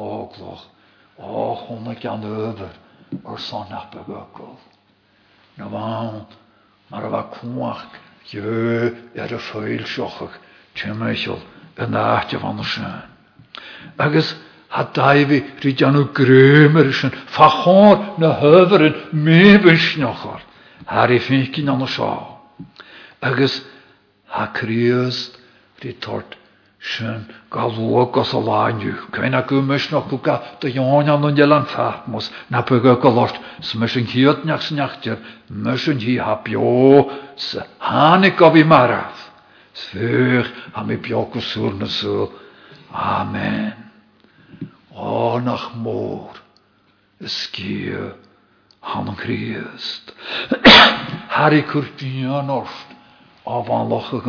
o 1.22 1.46
hwnna 1.66 1.96
gan 2.02 2.26
yfyr 2.26 3.22
o'r 3.24 3.42
son 3.42 3.74
ap 3.76 3.96
y 3.96 4.04
gogol. 4.08 4.58
Na 5.58 5.68
fawn, 5.70 6.22
mar 6.92 7.08
yfa 7.10 7.24
cwach, 7.36 7.98
jö 8.32 8.92
er 9.16 9.36
ffeil 9.38 9.86
siochach, 9.86 10.38
tymeichol, 10.78 11.42
yn 11.82 11.98
ahtio 11.98 12.42
fan 12.42 12.62
y 12.62 12.68
sy'n. 12.68 13.02
Agus, 14.02 14.34
ha 14.72 14.86
daifi 14.96 15.42
ri 15.64 15.74
janw 15.76 16.08
grömer 16.16 16.92
sy'n 16.96 17.14
ffachor 17.34 18.20
na 18.22 18.34
hyfryn 18.40 18.98
mebys 19.12 19.96
nochor. 20.00 20.42
Har 20.88 21.12
i 21.12 21.20
ffynkin 21.20 21.70
an 21.72 21.84
o 21.84 21.88
sio. 21.88 22.12
Agus 23.22 23.62
ha 24.32 24.48
kriast 24.56 25.38
ri 25.84 25.94
tort 25.94 26.38
sy'n 26.82 27.28
galwag 27.54 28.17
os 28.17 28.34
o 28.34 28.41
lanju. 28.41 28.96
Cwein 29.13 29.38
ag 29.38 29.52
ymys 29.54 29.91
noch 29.91 30.08
gwga 30.10 30.39
dy 30.62 30.74
ion 30.74 31.10
an 31.13 31.28
o'n 31.28 31.38
jelan 31.38 31.67
fatmos 31.70 32.32
na 32.50 32.63
pyga 32.65 32.96
galort 33.02 33.38
smys 33.62 33.98
yn 34.02 34.10
hiot 34.10 34.46
niach 34.46 34.65
sy'n 34.65 34.82
niachtir 34.82 35.20
mys 35.50 35.86
yn 35.91 36.02
hi 36.02 36.17
ha 36.17 36.39
bio 36.41 37.06
sy 37.38 37.62
hanig 37.86 38.38
gofi 38.39 38.65
maraf. 38.65 39.30
Sfych 39.78 40.50
am 40.74 40.89
i 40.91 40.98
bio 40.98 41.28
gwsŵr 41.32 41.78
na 41.78 41.88
sŵl. 41.88 42.32
Amen. 42.91 43.78
O 44.91 45.39
nach 45.39 45.72
mór 45.78 46.41
ysgio 47.22 48.15
han 48.82 49.08
an 49.08 49.15
Christ. 49.22 50.12
Harry 51.30 51.62
curtinian 51.62 52.50
orst 52.50 52.89
af 53.46 53.70
an 53.70 53.89
lochig 53.89 54.26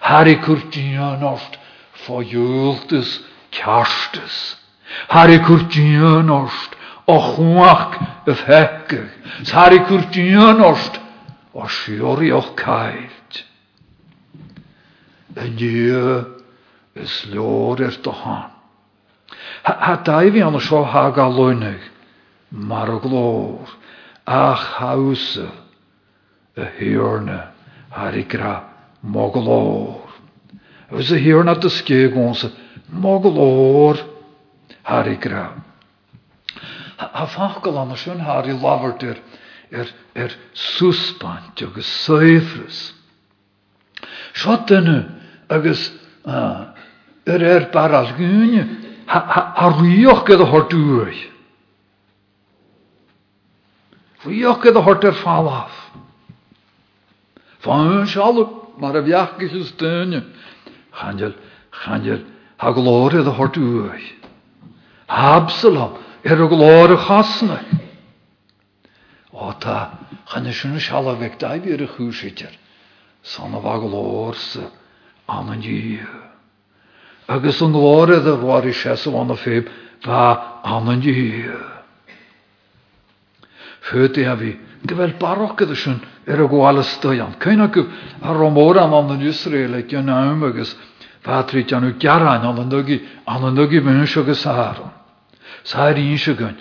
Harry 0.00 0.36
curtinian 0.36 1.22
orst 1.22 1.58
fo 2.04 2.22
jultus 2.22 3.20
kerstes. 3.50 4.56
Harry 5.08 5.38
curtinian 5.38 6.30
orst 6.30 6.76
o 7.06 7.18
chwach 7.34 7.98
y 8.26 8.34
ffegig. 8.34 9.08
Harry 9.52 9.80
curtinian 9.88 10.60
orst 10.60 10.98
o 11.52 11.68
siori 11.68 12.32
o'ch 12.32 12.54
cailt. 12.56 13.44
En 15.36 15.56
je 15.56 16.24
is 16.94 17.24
loor 17.32 17.80
er 17.80 17.96
to 18.02 18.12
han. 18.12 18.50
Ha 19.64 19.96
daifi 20.04 20.42
an 20.42 20.58
sio 20.60 20.84
ha 20.84 21.10
galwynig, 21.10 21.80
mar 22.50 22.90
o 22.90 22.98
glor, 23.00 23.68
ach 24.26 24.64
hawsa, 24.78 25.48
y 26.56 26.66
hirna, 26.78 27.52
har 27.90 28.16
i 28.16 28.24
gra, 29.02 29.08
moglor. 29.10 30.00
Ys 30.92 31.10
y 31.10 31.18
hirna 31.18 31.54
dysgu 31.54 32.10
gwns, 32.12 32.46
moglor, 32.88 33.98
har 34.82 35.08
i 35.08 35.16
gra. 35.16 35.54
Ha 36.98 37.26
fachgal 37.26 37.78
an 37.78 37.96
sio 37.96 38.14
har 38.18 38.46
i 38.46 38.52
lafart 38.52 39.02
er, 39.02 39.18
er, 39.70 39.88
er 40.14 40.30
susbant 40.52 41.62
agus 41.62 41.86
seifrus. 41.86 42.92
Sio 44.34 44.56
dyna 44.66 45.04
agus 45.48 45.92
er 46.24 47.42
er 47.42 47.70
baral 47.72 48.14
gynnu, 48.16 48.66
ha 49.06 49.68
rioch 49.80 50.24
gyda 50.26 50.46
hordwy. 50.46 51.28
Rioch 54.24 54.62
gyda 54.62 54.82
horter 54.82 55.12
falaf. 55.12 55.72
Fan 57.62 58.06
sialw, 58.06 58.61
mar 58.80 58.96
y 58.96 59.02
fiach 59.08 59.36
gyda 59.40 59.64
stynnu. 59.68 60.22
Chanjel, 60.92 61.34
chanjel, 61.82 62.24
ha 62.58 62.72
glor 62.72 63.12
gyda 63.12 63.34
hordwy. 63.36 64.00
Absalom, 65.08 65.98
er 66.24 66.40
y 66.40 66.48
glor 66.48 66.94
y 66.94 66.98
chasna. 67.06 67.60
O 69.32 69.52
ta, 69.60 69.98
chanjel 70.32 70.56
sy'n 70.56 70.80
sialw 70.80 71.16
feg 71.20 71.38
dau 71.40 71.60
byr 71.64 71.86
y 71.86 71.88
chwysitr. 71.96 72.52
Son 73.22 73.54
o 73.54 73.62
fa 73.62 73.78
glor 73.82 74.36
sy, 74.36 74.66
anan 75.28 75.62
ddyn 75.62 76.30
agus 77.28 77.62
an 77.62 77.72
glóir 77.72 78.10
a 78.12 78.36
bhhar 78.36 78.66
i 78.66 78.72
sé 78.72 78.90
an 78.92 79.30
a 79.30 79.36
féb 79.36 79.68
bá 80.04 80.60
anan 80.64 81.00
dí. 81.00 81.46
Föti 81.46 81.81
a 83.90 84.36
bhí 84.36 84.58
go 84.86 84.94
bhfuil 84.94 85.18
barachad 85.18 85.76
sin 85.76 86.00
ar 86.26 86.40
a 86.40 86.48
ghála 86.48 86.82
stoan. 86.82 87.34
Céine 87.38 87.70
go 87.72 87.86
a 88.22 88.32
romór 88.32 88.78
am 88.78 88.94
an 88.94 89.10
an 89.10 89.26
Israel 89.26 89.82
gan 89.82 90.06
náim 90.06 90.42
agus 90.48 90.76
Patrí 91.22 91.62
anú 91.70 91.92
gearain 91.98 92.44
an 92.44 92.68
nugi 92.68 93.00
an 93.26 93.44
an 93.44 93.54
nugi 93.54 93.80
mun 93.80 94.02
agus 94.02 94.44
áran. 94.44 94.90
Sáir 95.64 95.96
í 95.96 96.18
se 96.18 96.34
gunn 96.34 96.58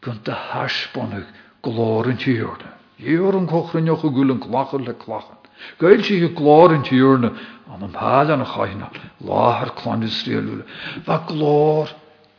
gun 0.00 0.20
de 0.24 0.32
hasponnach 0.32 1.26
glór 1.62 2.08
an 2.08 2.16
tíorne. 2.16 2.72
Dhéor 2.98 3.36
an 3.36 3.46
cochrinneoch 3.46 4.04
a 4.04 4.08
gúlan 4.08 4.40
clachan 4.40 4.86
le 4.86 4.94
clachan. 4.94 5.36
Gail 5.78 6.02
si 6.02 6.20
go 6.20 6.28
glór 6.28 6.74
an 6.74 6.82
tíorne 6.82 7.36
an 7.68 7.82
an 7.82 7.92
páil 7.92 8.32
an 8.32 8.40
a 8.40 8.46
chaine 8.46 8.88
láthar 9.20 9.76
chláin 9.76 10.02
Israelúle. 10.02 10.64
Ba 11.04 11.24
glór 11.28 11.92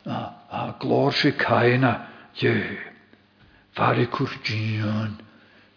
a 0.06 0.74
glór 0.80 1.12
sé 1.12 1.36
caiine 1.38 2.00
dé. 2.34 2.93
Far 3.74 3.98
i 3.98 4.06
cuairtíán 4.06 5.18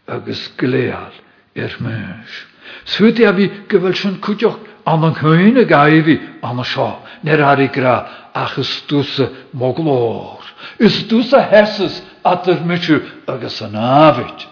agus 0.05 0.51
gléal 0.57 1.13
ar 1.57 1.73
meis. 1.81 2.33
Suúti 2.85 3.25
a 3.25 3.33
bhí 3.33 3.49
go 3.67 3.79
bhfuil 3.81 3.95
sin 3.97 4.19
cuiteoch 4.21 4.59
an 4.85 5.03
an 5.03 5.15
chuine 5.15 5.65
gaihí 5.65 6.19
an 6.43 6.63
seo, 6.63 7.01
nar 7.23 7.41
haí 7.41 7.67
gra 7.73 8.29
achas 8.33 8.85
dúsa 8.87 9.29
má 9.53 9.73
glór. 9.73 10.45
Is 10.79 11.03
dúsa 11.09 11.41
hesas 11.41 12.03
atar 12.23 12.61
mitú 12.61 13.01
agus 13.27 13.61
an 13.61 13.73
áhaid. 13.73 14.45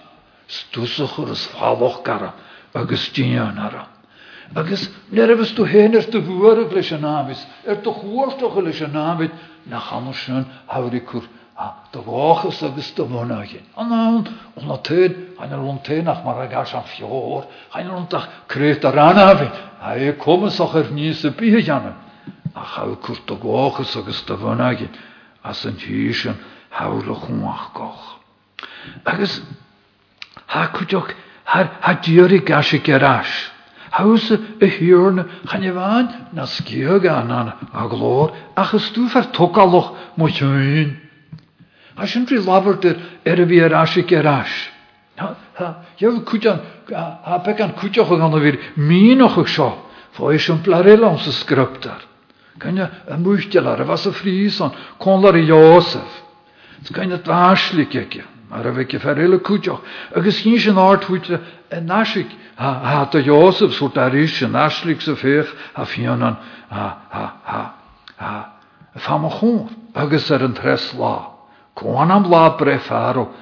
Stúsa 0.50 1.06
chur 1.08 1.30
is 1.32 1.46
fáloch 1.54 2.04
gara 2.04 2.34
agus 2.74 3.10
tían 3.14 3.60
ara. 3.60 3.88
Agus 4.56 4.90
nervus 5.12 5.54
tú 5.54 5.66
hénir 5.66 6.10
tú 6.10 6.22
huarig 6.22 6.72
leis 6.74 6.92
an 6.92 7.02
návis, 7.02 7.46
er 7.66 7.78
tú 7.78 7.94
chuirstocha 7.94 8.62
leis 8.62 8.82
an 8.82 8.94
návid 8.94 9.32
na 9.66 9.80
chanosún 11.56 11.58
hairicúr 11.58 11.92
do 11.92 12.02
bháchas 12.02 12.64
agus 12.64 12.92
do 12.96 13.06
bhnaigin. 13.06 13.64
An 13.78 13.92
an 13.92 14.28
an 14.58 14.68
na 14.68 14.78
téad 14.78 15.16
haine 15.40 15.56
runténach 15.56 16.24
mar 16.24 16.42
a 16.42 16.48
gas 16.48 16.74
an 16.74 16.84
fior, 16.84 17.48
haine 17.72 17.90
runtach 17.90 18.28
créit 18.48 18.84
a 18.84 18.92
ranhí, 18.92 19.50
ha 19.80 19.96
é 19.96 20.14
cumasach 20.14 20.76
ar 20.76 20.92
níos 20.92 21.24
a 21.26 21.32
bíanam. 21.32 21.96
A 22.54 22.62
chaúr 22.62 22.98
do 23.26 23.36
bháchas 23.36 23.96
agus 23.96 24.22
do 24.24 24.36
bhnaigin 24.36 24.90
as 25.44 25.66
an 25.66 25.78
tíisian 25.78 26.36
hála 26.72 27.16
chuach 27.16 27.74
goch. 27.74 28.20
Agus 29.06 29.42
ha 30.48 30.68
ha 31.46 31.70
na 36.34 36.46
sgio 36.46 37.00
gan 37.00 37.32
an 37.32 37.54
a 37.74 37.88
glor 37.88 38.34
achos 38.58 38.92
dŵ 38.92 39.10
fer 39.10 39.24
togalwch 39.32 39.96
mo. 40.18 40.28
A 41.96 42.08
sy'n 42.08 42.28
rhi 42.28 42.42
lafr 42.44 42.80
dyr 42.84 42.98
er 43.26 43.42
y 43.44 43.46
fi 43.50 43.60
er 43.64 43.76
asig 43.80 44.12
er 44.12 44.28
as. 44.28 44.54
Ha, 45.16 45.30
ha, 45.60 45.70
iawn 46.02 46.24
cwtian, 46.28 46.60
ha 46.92 47.40
began 47.46 47.76
cwtiach 47.80 48.12
o 48.12 48.20
gan 48.20 48.36
o 48.36 48.42
fyr 48.44 48.60
min 48.76 49.24
o'ch 49.24 49.40
o'ch 49.44 49.54
sio. 49.56 49.72
Fo 50.16 50.32
eis 50.32 50.48
yn 50.52 50.62
blarel 50.64 51.08
o'n 51.08 51.20
sy'n 51.24 51.36
sgryptar. 51.40 52.04
Gynna 52.60 52.90
y 53.12 53.20
mwychtel 53.20 53.68
ar 53.68 53.84
y 53.84 53.88
fas 53.88 54.08
y 54.08 54.16
ffris 54.16 54.62
o'n 54.64 54.76
conlar 55.02 55.40
i 55.40 55.46
Josef. 55.48 56.22
Gynna 56.92 57.20
dwaslig 57.24 57.96
eich. 57.96 58.24
Ar 58.52 58.68
a 58.68 58.72
bheith 58.72 58.92
ge 58.94 59.00
fer 59.02 59.20
ile 59.20 59.40
cúteach. 59.44 59.82
Agus 60.16 60.44
ní 60.46 60.60
sin 60.60 60.78
áirthuiite 60.80 61.40
a 61.72 61.82
náisiigh 61.82 62.32
ha 62.56 63.10
a 63.12 63.22
Josef 63.22 63.74
sú 63.74 63.92
a 63.96 64.10
ríis 64.10 64.42
an 64.44 64.52
náslíigh 64.52 65.02
sa 65.02 65.16
féch 65.16 65.48
a 65.74 65.86
fianan 65.86 66.38
fam 68.96 69.30
chór 69.30 69.70
agus 69.94 70.32
an 70.32 70.54
tres 70.54 70.94
lá. 71.76 71.82
Cóan 71.82 72.12
am 72.12 72.24
lá 72.24 72.58
bre 72.58 72.80
faro 72.80 73.34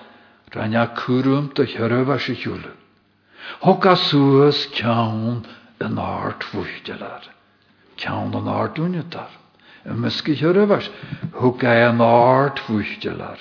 ranne 0.54 0.88
cuaúm 0.96 1.54
do 1.54 1.66
thurah 1.66 2.20
sé 2.20 2.34
hiúle. 2.34 2.74
Thg 3.62 3.86
a 3.86 3.96
suasas 3.96 4.70
ceann 4.74 5.46
an 5.80 5.98
áirthuiistear. 5.98 7.30
Ceann 7.98 8.36
an 8.36 8.48
áúnetar. 8.48 9.30
Y 9.86 9.92
mysgu 9.94 10.36
thurahas, 10.36 10.90
thug 11.32 11.60
ga 11.60 11.90
an 11.90 12.00
áirthuiistear. 12.00 13.40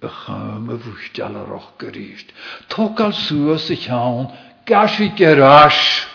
y 0.00 0.08
chym 0.08 0.70
y 0.72 0.76
fwystial 0.80 1.36
ar 1.36 1.50
och 1.52 1.72
gyrist. 1.78 2.32
Togal 2.72 3.12
suas 3.12 3.68
y 3.70 3.76
llawn, 3.76 4.30
gasi 4.64 5.10
geras, 5.16 6.06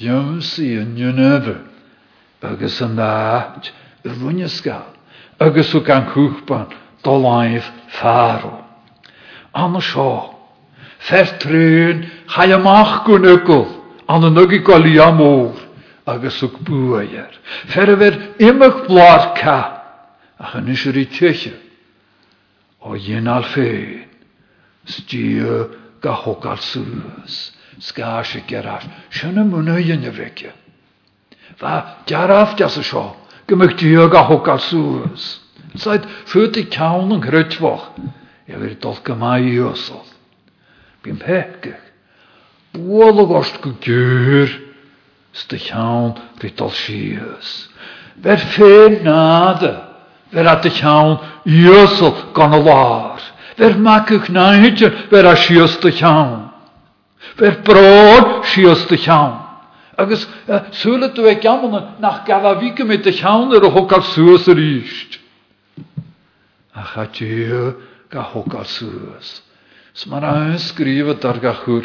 ymsi 0.00 0.72
yn 0.80 0.96
ynnyfy, 0.98 1.54
agus 2.42 2.80
yn 2.82 2.96
ddat, 2.98 3.70
y 4.02 4.16
fwynysgal, 4.16 4.88
agus 5.38 5.74
o 5.78 5.82
gan 5.86 6.08
doláimh 7.02 7.64
fearú. 7.88 8.52
Anna 9.52 9.80
seo, 9.80 10.34
fertrún 10.98 12.08
cha 12.26 12.42
amach 12.42 13.04
go 13.06 13.18
nucail 13.18 13.66
an 14.08 14.24
an 14.24 14.34
nugi 14.34 14.58
go 14.62 14.78
líamór 14.78 15.56
agus 16.06 16.42
ug 16.42 16.58
buair. 16.64 17.30
Fer 17.66 17.90
a 17.90 17.96
bheit 17.96 18.38
imach 18.38 18.86
blár 18.86 19.34
ca 19.34 19.82
a 20.38 20.44
chan 20.52 20.68
is 20.68 20.84
í 20.86 21.06
tuiche 21.06 21.54
ó 22.80 22.96
dhéanal 22.96 23.44
féin, 23.52 24.08
stío 24.88 25.68
ga 26.00 26.14
hogal 26.16 26.58
suas, 26.58 27.52
sgá 27.78 28.24
se 28.24 28.40
gerás, 28.48 28.86
muna 29.44 29.76
dhéine 29.76 30.08
a 30.08 30.12
seo. 32.82 33.14
Fyrt 35.78 36.58
i 36.58 36.64
cawn 36.66 37.12
yn 37.14 37.22
grytfoch, 37.22 37.92
e 38.50 38.56
fyr 38.56 38.74
dol 38.82 38.98
gymau 39.06 39.46
i 39.46 39.58
osol. 39.62 40.02
Bym 41.04 41.20
pegych, 41.20 41.78
bwol 42.74 43.22
o 43.22 43.26
gost 43.30 43.60
go 43.62 43.72
gyr, 43.82 44.50
sta 45.32 45.58
cawn 45.62 46.16
ryd 46.42 46.56
dol 46.58 46.72
sias. 46.74 47.68
Fer 48.20 48.42
ffein 48.50 49.00
nada, 49.06 49.74
fer 50.34 50.48
at 50.50 50.66
y 50.66 50.72
cawn 50.80 51.20
i 51.46 51.62
osol 51.70 52.16
gan 52.34 52.58
o 52.58 52.62
lar. 52.66 53.22
Fer 53.56 53.78
macych 53.78 54.30
naid, 54.32 54.82
fer 55.10 55.26
a 55.26 55.36
sias 55.38 55.78
sta 55.78 55.92
cawn. 55.94 56.50
Fer 57.38 57.60
brod 57.62 58.42
sias 58.50 58.82
sta 58.84 58.98
cawn. 58.98 59.38
Agus 60.00 60.26
uh, 60.48 60.64
súla 60.72 61.10
tú 61.12 61.28
ag 61.28 61.42
gamanna 61.44 61.96
nach 62.00 62.24
gafa 62.24 62.54
víca 62.58 62.84
mit 62.84 63.06
a 63.06 63.12
cawn 63.12 63.52
ar 63.54 63.64
a 63.64 63.70
hokal 63.70 64.02
suas 64.02 64.48
ar 64.48 64.58
a 66.80 66.84
chatí 66.84 67.46
ga 68.10 68.22
hoá 68.22 68.64
suas. 68.64 69.42
S 69.94 70.06
mar 70.06 70.24
an 70.24 70.58
skrifa 70.58 71.14
dar 71.20 71.38
ga 71.38 71.54
chur 71.64 71.84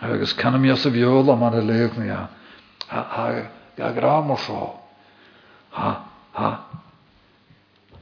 agus 0.00 0.32
canam 0.34 0.60
mi 0.60 0.70
a 0.70 0.76
viola 0.76 1.36
mar 1.36 1.54
a 1.54 1.62
leeg 1.62 1.96
me 1.96 2.06
ga 2.08 3.92
gra 3.92 4.22
mar 4.22 4.38
seo. 4.38 4.80
Ha, 5.70 5.90
ha. 6.32 6.50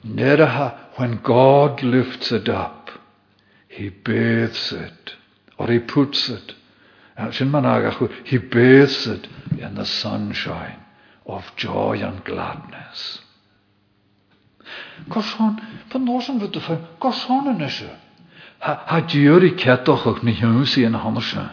Neraha, 0.05 0.75
when 0.97 1.21
God 1.23 1.83
lifts 1.83 2.33
it 2.33 2.49
up, 2.49 2.91
he 3.69 3.89
bathes 3.89 4.73
it, 4.73 5.15
or 5.59 5.67
he 5.67 5.81
puts 5.81 6.29
it. 6.29 6.55
He 7.19 8.39
bathes 8.39 9.07
it 9.07 9.29
in 9.59 9.75
the 9.75 9.85
sunshine 9.85 10.81
of 11.27 11.45
joy 11.57 12.01
and 12.01 12.25
gladness. 12.25 13.21
Gorsan, 15.09 15.61
van 15.89 16.03
noorsen 16.03 16.39
we 16.39 16.51
te 16.51 16.61
ver, 16.61 16.79
gorsan 16.99 17.61
is 17.61 17.77
ze. 17.77 17.91
Ha, 18.59 18.83
ha 18.87 19.01
djuri 19.01 19.55
ketoch 19.55 20.07
ook 20.07 20.23
niet 20.23 20.41
huis 20.41 20.77
in 20.77 20.95
handersen. 20.95 21.51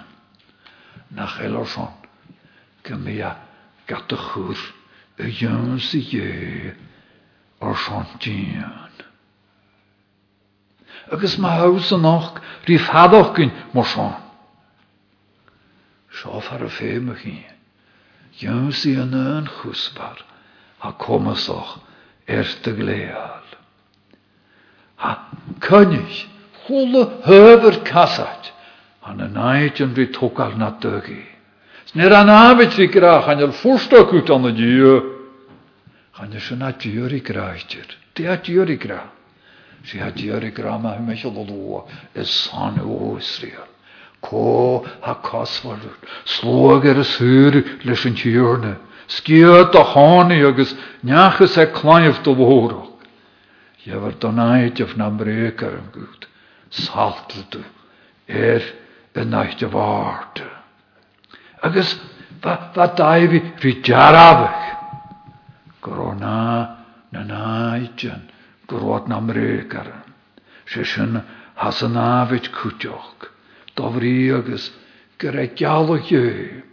Na 1.08 1.26
gelorsan, 1.26 1.94
gemia 2.82 3.38
gatte 3.86 4.18
chur, 4.18 4.74
e 5.16 5.30
jöns 5.30 5.94
i 5.94 6.02
je, 6.10 6.74
orsan 7.60 8.08
ma 11.38 11.56
noch, 11.98 12.40
rif 12.66 12.88
hadoch 12.88 13.34
gyn 13.36 13.52
morsan. 13.72 14.16
Sjof 16.10 16.48
har 16.48 16.64
a. 16.64 16.70
Jöns 18.32 18.86
i 18.86 18.96
en 18.96 19.14
een 19.14 19.48
chusbar, 19.48 20.26
ha 20.78 20.92
kommes 20.92 21.50
och, 21.50 21.80
erste 22.28 22.74
gleal. 22.74 23.44
Ha, 24.96 25.30
könig, 25.60 26.28
hule 26.68 27.08
höver 27.26 27.84
kassat, 27.84 28.54
han 29.02 29.20
en 29.20 29.38
yn 29.38 29.96
rhi 29.96 30.08
tokal 30.12 30.58
na 30.58 30.72
dygi. 30.80 31.24
Sner 31.92 32.14
an 32.14 32.30
abit 32.30 32.74
fi 32.74 32.88
gra, 32.88 33.22
han 33.22 33.40
el 33.40 33.52
fwrstok 33.52 34.14
ut 34.14 34.30
an 34.30 34.48
diw. 34.56 34.94
Han 36.18 36.34
er 36.34 36.42
sy'n 36.42 36.64
a 36.64 36.72
diwr 36.72 37.14
i 37.14 37.20
graidr. 37.20 37.90
Di 38.16 38.28
a 38.28 38.38
diwr 38.38 38.70
i 38.70 38.78
gra. 38.78 39.02
Si 39.84 40.00
a 40.00 40.10
diwr 40.10 40.46
i 40.48 40.52
gra 40.56 40.78
ma 40.78 40.96
hym 40.96 41.10
eich 41.12 41.26
o 41.28 41.32
lwa, 41.34 41.84
es 42.16 42.32
san 42.32 42.80
o 42.80 43.18
Israel. 43.18 43.68
Ko 44.24 44.86
ha 45.04 45.18
kasvalur, 45.20 45.98
slog 46.24 46.86
er 46.88 47.02
y 47.04 47.06
syr 47.06 47.60
leis 47.84 48.06
yn 49.08 49.24
tiwrne. 49.24 49.72
Sciad 49.72 49.76
a 49.76 49.84
hána 49.84 50.48
agus 50.48 50.76
neachas 51.04 51.58
é 51.58 51.72
chláimh 51.72 52.24
do 52.24 52.36
bhórach. 52.36 52.94
Jefar 53.86 54.20
don 54.20 54.40
áideh 54.40 54.96
na 54.96 55.10
brécar 55.10 55.74
an 55.74 55.92
gút. 55.92 56.28
Salta 56.70 57.44
tú 57.50 57.64
er 58.28 58.62
be 59.14 59.26
nacht 59.26 59.62
a 59.62 59.68
bhárta. 59.68 60.64
Agus 61.62 62.00
ba 62.42 62.94
daimhí 62.96 63.42
rí 63.60 63.82
dearabach. 63.82 64.78
Goró 65.82 66.14
ná 66.14 66.78
na 67.12 67.24
náidjan 67.24 68.30
gorót 68.68 69.08
na 69.08 69.20
brécar. 69.20 70.04
Se 70.66 70.84
sin 70.86 71.22
has 71.56 71.82
an 71.84 71.96
ábhid 71.96 72.50
cúteoch. 72.52 73.30
Dobrí 73.76 74.32
agus 74.32 74.72
gur 75.20 75.36
é 75.36 75.48
gealach 75.54 76.08
dhéim. 76.08 76.73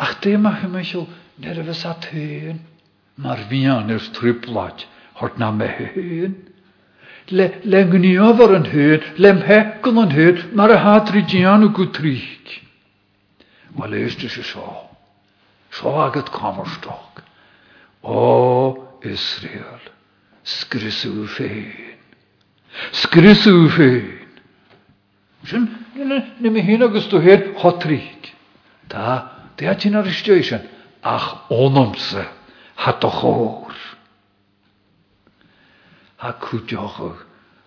Ach 0.00 0.14
dyma 0.24 0.54
hymysl, 0.62 1.04
ner 1.44 1.60
y 1.60 1.64
fys 1.66 1.82
at 1.88 2.06
hyn. 2.14 2.60
Mae'r 3.20 3.42
fian 3.50 3.90
yw'r 3.92 4.06
triplad, 4.16 4.86
hort 5.20 5.36
na 5.40 5.50
me 5.52 5.68
hyn. 5.68 6.36
Le, 7.30 7.50
le 7.68 7.82
gniofar 7.92 8.54
yn 8.56 8.68
hyn, 8.72 9.04
le 9.20 9.32
mhegol 9.36 10.00
yn 10.06 10.14
hyn, 10.16 10.38
mae'r 10.56 10.78
hadri 10.84 11.20
dian 11.28 11.66
o 11.66 11.68
gwtrig. 11.76 12.54
Wel 13.76 13.98
eist 14.00 14.24
ys 14.24 14.38
y 14.40 14.44
sio. 14.48 14.70
Sio 15.76 15.92
agad 16.02 16.32
kamerstog. 16.34 17.20
O 18.02 18.22
Israel, 19.04 19.84
sgrysw 20.48 21.26
ffein. 21.34 21.92
Sgrysw 22.96 23.68
ffein. 23.76 24.16
Sy'n, 25.50 25.68
ne 26.40 26.50
mi 26.52 26.64
hyn 26.64 26.88
agos 26.88 27.06
do 27.12 27.20
hyn, 27.20 27.52
hotrig. 27.60 28.32
Da, 28.90 29.20
Er 29.60 29.76
ikke 29.76 29.90
noe 29.92 30.12
støysen. 30.12 30.62
Ach, 31.02 31.50
onomse, 31.52 32.24
hat 32.76 33.02
doch 33.02 33.22
hår. 33.22 33.74
Ha 36.20 36.32
kutjoch, 36.40 37.24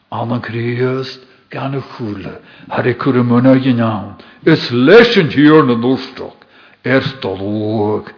anan 0.10 0.42
kriest, 0.42 1.22
gan 1.50 1.82
chule, 1.82 2.40
har 2.70 2.88
ik 2.88 2.98
kur 2.98 3.24
munna 3.24 3.56
ginaun. 3.60 4.16
Es 4.46 4.70
hier 4.70 5.64
na 5.64 5.76
nostok, 5.76 6.46
erst 6.84 7.26
olog, 7.26 8.10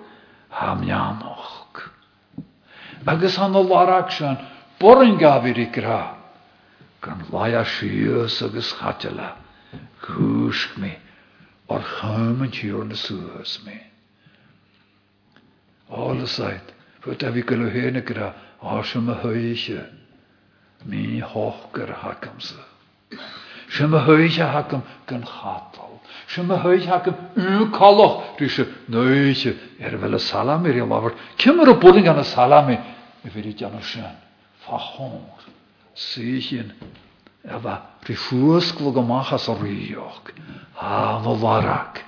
ham 0.49 0.83
janoch. 0.83 1.91
Agus 3.05 3.35
han 3.35 3.55
olarak 3.55 4.11
shan, 4.11 4.37
borin 4.79 5.17
gavir 5.17 5.57
ik 5.57 5.77
ra. 5.77 6.15
Gan 7.01 7.25
laia 7.31 7.63
shios 7.63 8.41
agus 8.41 8.73
chatela, 8.73 9.35
or 11.67 11.81
chaman 11.81 12.49
tíor 12.51 12.85
na 12.85 12.95
suas 12.95 13.59
me. 13.65 13.79
Alles 15.89 16.39
uit, 16.39 16.73
wat 17.03 17.21
heb 17.21 17.35
ik 17.35 17.51
al 17.51 17.65
heen 17.69 18.01
gra, 18.05 18.35
als 18.59 18.93
me 18.93 19.13
huisje, 19.13 19.89
mi 20.83 21.21
hoger 21.21 21.91
hakam 21.91 22.39
ze. 22.39 22.55
Sem 23.67 23.89
me 23.89 23.97
huisje 23.97 24.43
hakam 24.43 24.83
gan 25.05 25.25
chatal. 25.25 26.01
Sem 26.27 26.45
me 26.45 26.55
huisje 26.55 26.89
hakam 26.89 27.15
u 27.33 27.69
kaloch, 27.69 28.35
dus 28.37 28.61
neusje, 28.85 29.55
er 29.79 29.99
wel 29.99 30.13
een 30.13 30.19
salami 30.19 30.69
er 30.69 30.87
maar 30.87 31.13
Kimmer 31.35 31.69
op 31.69 31.79
boling 31.79 32.07
aan 32.07 32.17
een 32.17 32.25
salami, 32.25 32.79
weet 33.21 33.45
het 33.45 33.59
ja 33.59 33.69
a 37.49 37.59
bheit 37.59 37.81
riúscla 38.07 38.91
gomachchas 38.91 39.47
a 39.49 39.55
riíoch, 39.55 40.33
há 40.75 41.21
bhharach, 41.21 42.01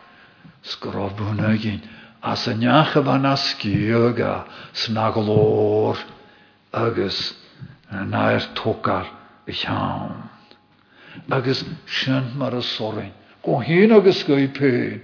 Scrobúna 0.63 1.55
ginn 1.57 1.81
a 2.21 2.35
san 2.35 2.59
necha 2.59 3.01
bh 3.01 3.21
na 3.21 3.35
sciúga 3.35 4.45
sna 4.73 5.11
golóir 5.11 5.97
agus 6.73 7.33
nair 7.91 8.41
tócar 8.53 9.05
i 9.47 9.53
teán. 9.53 10.29
Agus 11.31 11.63
sin 11.85 12.37
mar 12.37 12.53
a 12.55 12.61
sorin, 12.61 13.13
go 13.43 13.59
hén 13.59 13.91
agus 13.91 14.23
go 14.23 14.35
péin. 14.35 15.01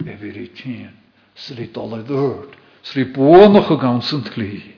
I 0.00 0.16
bhí 0.16 0.32
í 0.32 0.48
tían, 0.56 0.94
srí 1.36 1.68
dola 1.72 2.02
dúirt, 2.02 2.56
srí 2.82 3.04
bónach 3.04 3.70
a 3.70 3.76
gan 3.76 4.02
san 4.02 4.22
clí. 4.22 4.74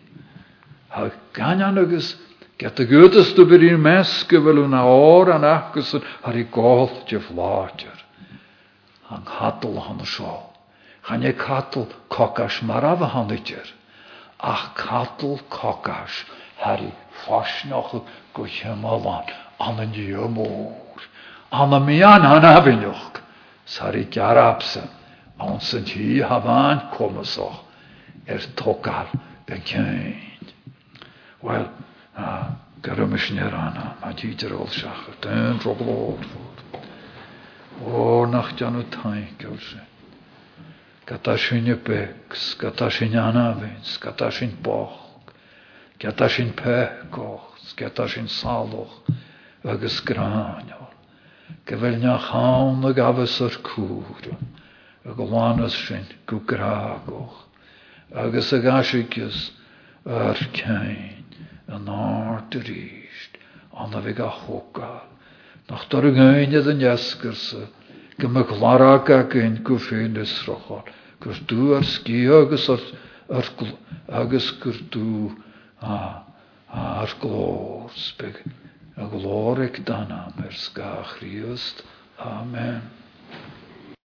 Ha 0.88 1.11
gan 1.32 1.62
agus 1.62 2.16
get 2.64 2.80
dy 2.80 3.44
byr 3.44 3.62
i'n 3.66 3.82
mes 3.84 4.10
gyfel 4.30 4.62
yn 4.62 4.74
awr 4.78 5.34
an 5.34 5.44
agus 5.44 5.90
ar 6.00 6.36
i 6.40 6.46
goll 6.48 6.94
jef 7.10 7.26
látir. 7.36 7.98
Han 9.10 9.26
hadl 9.28 9.76
han 9.84 10.00
sio. 10.08 10.38
Han 11.10 11.26
e 11.28 11.34
cadl 11.36 11.84
cogas 12.08 12.62
maraf 12.64 13.04
a 13.04 13.10
han 13.12 13.34
ydyr. 13.36 13.68
Ach 14.40 14.72
cadl 14.80 15.36
cogas 15.52 16.24
har 16.62 16.80
i 16.80 16.88
ffosnoch 17.20 17.92
go 18.32 18.48
chymalan 18.48 19.28
an 19.60 19.84
yn 19.84 19.92
diomwr. 19.92 21.04
An 21.52 21.76
y 21.76 21.84
mian 21.84 22.24
an 22.24 22.48
afinoch. 22.48 23.20
Sar 23.66 23.92
i 23.92 24.08
garabsa. 24.08 24.88
An 25.36 25.60
sy'n 25.60 25.84
ti 25.84 26.22
hafan 26.24 26.88
comasoch. 26.96 27.60
Er 28.24 28.40
togar 28.56 29.12
y 29.52 29.60
Gyrwm 32.14 33.14
ysyn 33.16 33.40
i'r 33.42 33.54
anna, 33.56 33.84
a 34.04 34.12
di 34.14 34.34
dyr 34.38 34.52
ôl 34.54 34.68
siach, 34.70 35.06
dyn 35.24 35.56
drobl 35.62 35.88
o'r 35.90 36.26
fod. 36.30 36.60
O, 37.82 38.02
nach 38.30 38.52
dian 38.58 38.76
o 38.78 38.84
tain, 38.92 39.32
gael 39.40 39.56
se. 39.58 39.80
Gata 41.08 41.34
sy'n 41.40 41.70
y 41.72 41.76
begs, 41.86 42.52
gata 42.60 42.90
sy'n 42.92 43.16
anafins, 43.18 43.96
gata 44.02 44.28
sy'n 44.32 44.52
boch, 44.62 45.00
gata 46.00 46.28
sy'n 46.28 46.52
pegoch, 46.56 47.50
gata 47.80 48.06
sy'n 48.08 48.28
salwch, 48.30 48.94
agos 49.64 49.98
graniol. 50.06 50.92
Gyfel 51.64 51.98
na 52.04 52.18
chawn 52.28 52.84
y 52.84 52.92
gafas 52.96 53.40
o'r 53.44 53.58
cwr, 53.64 54.30
y 55.04 55.16
gwanas 55.18 55.76
sy'n 55.88 56.06
gwgragoch, 56.30 57.42
agos 58.12 58.54
y 58.54 58.62
gasigys 58.64 59.44
o'r 60.04 60.46
cain. 60.56 61.13
Yn 61.72 61.88
art 61.88 62.56
yr 62.58 62.70
eist, 62.74 63.38
anna 63.72 64.02
fi 64.04 64.12
ga 64.16 64.28
hogal. 64.28 65.02
Nach 65.70 65.86
dar 65.88 66.04
y 66.04 66.12
gainydd 66.16 66.68
yn 66.74 66.84
iasgyrsa, 66.84 67.64
gymig 68.20 68.52
larag 68.60 69.10
ag 69.14 69.36
ein 69.40 69.62
gwfyn 69.66 70.18
ysrochol. 70.20 70.84
Gwrs 71.24 71.40
dŵ 71.48 71.70
ar 71.78 71.86
sgi 71.88 72.20
agus 72.38 72.68
ar, 72.74 72.82
ar, 73.32 73.48
agus 74.20 74.50
gwr 74.60 74.82
dŵ 74.92 75.32
ar 75.84 77.16
glor 77.22 77.88
speg. 77.96 78.42
A 79.00 79.08
glor 79.10 79.62
ag 79.64 79.80
danam 79.88 80.44
er 80.44 80.52
sgach 80.54 81.16
riast. 81.22 81.82
Amen. 82.18 82.82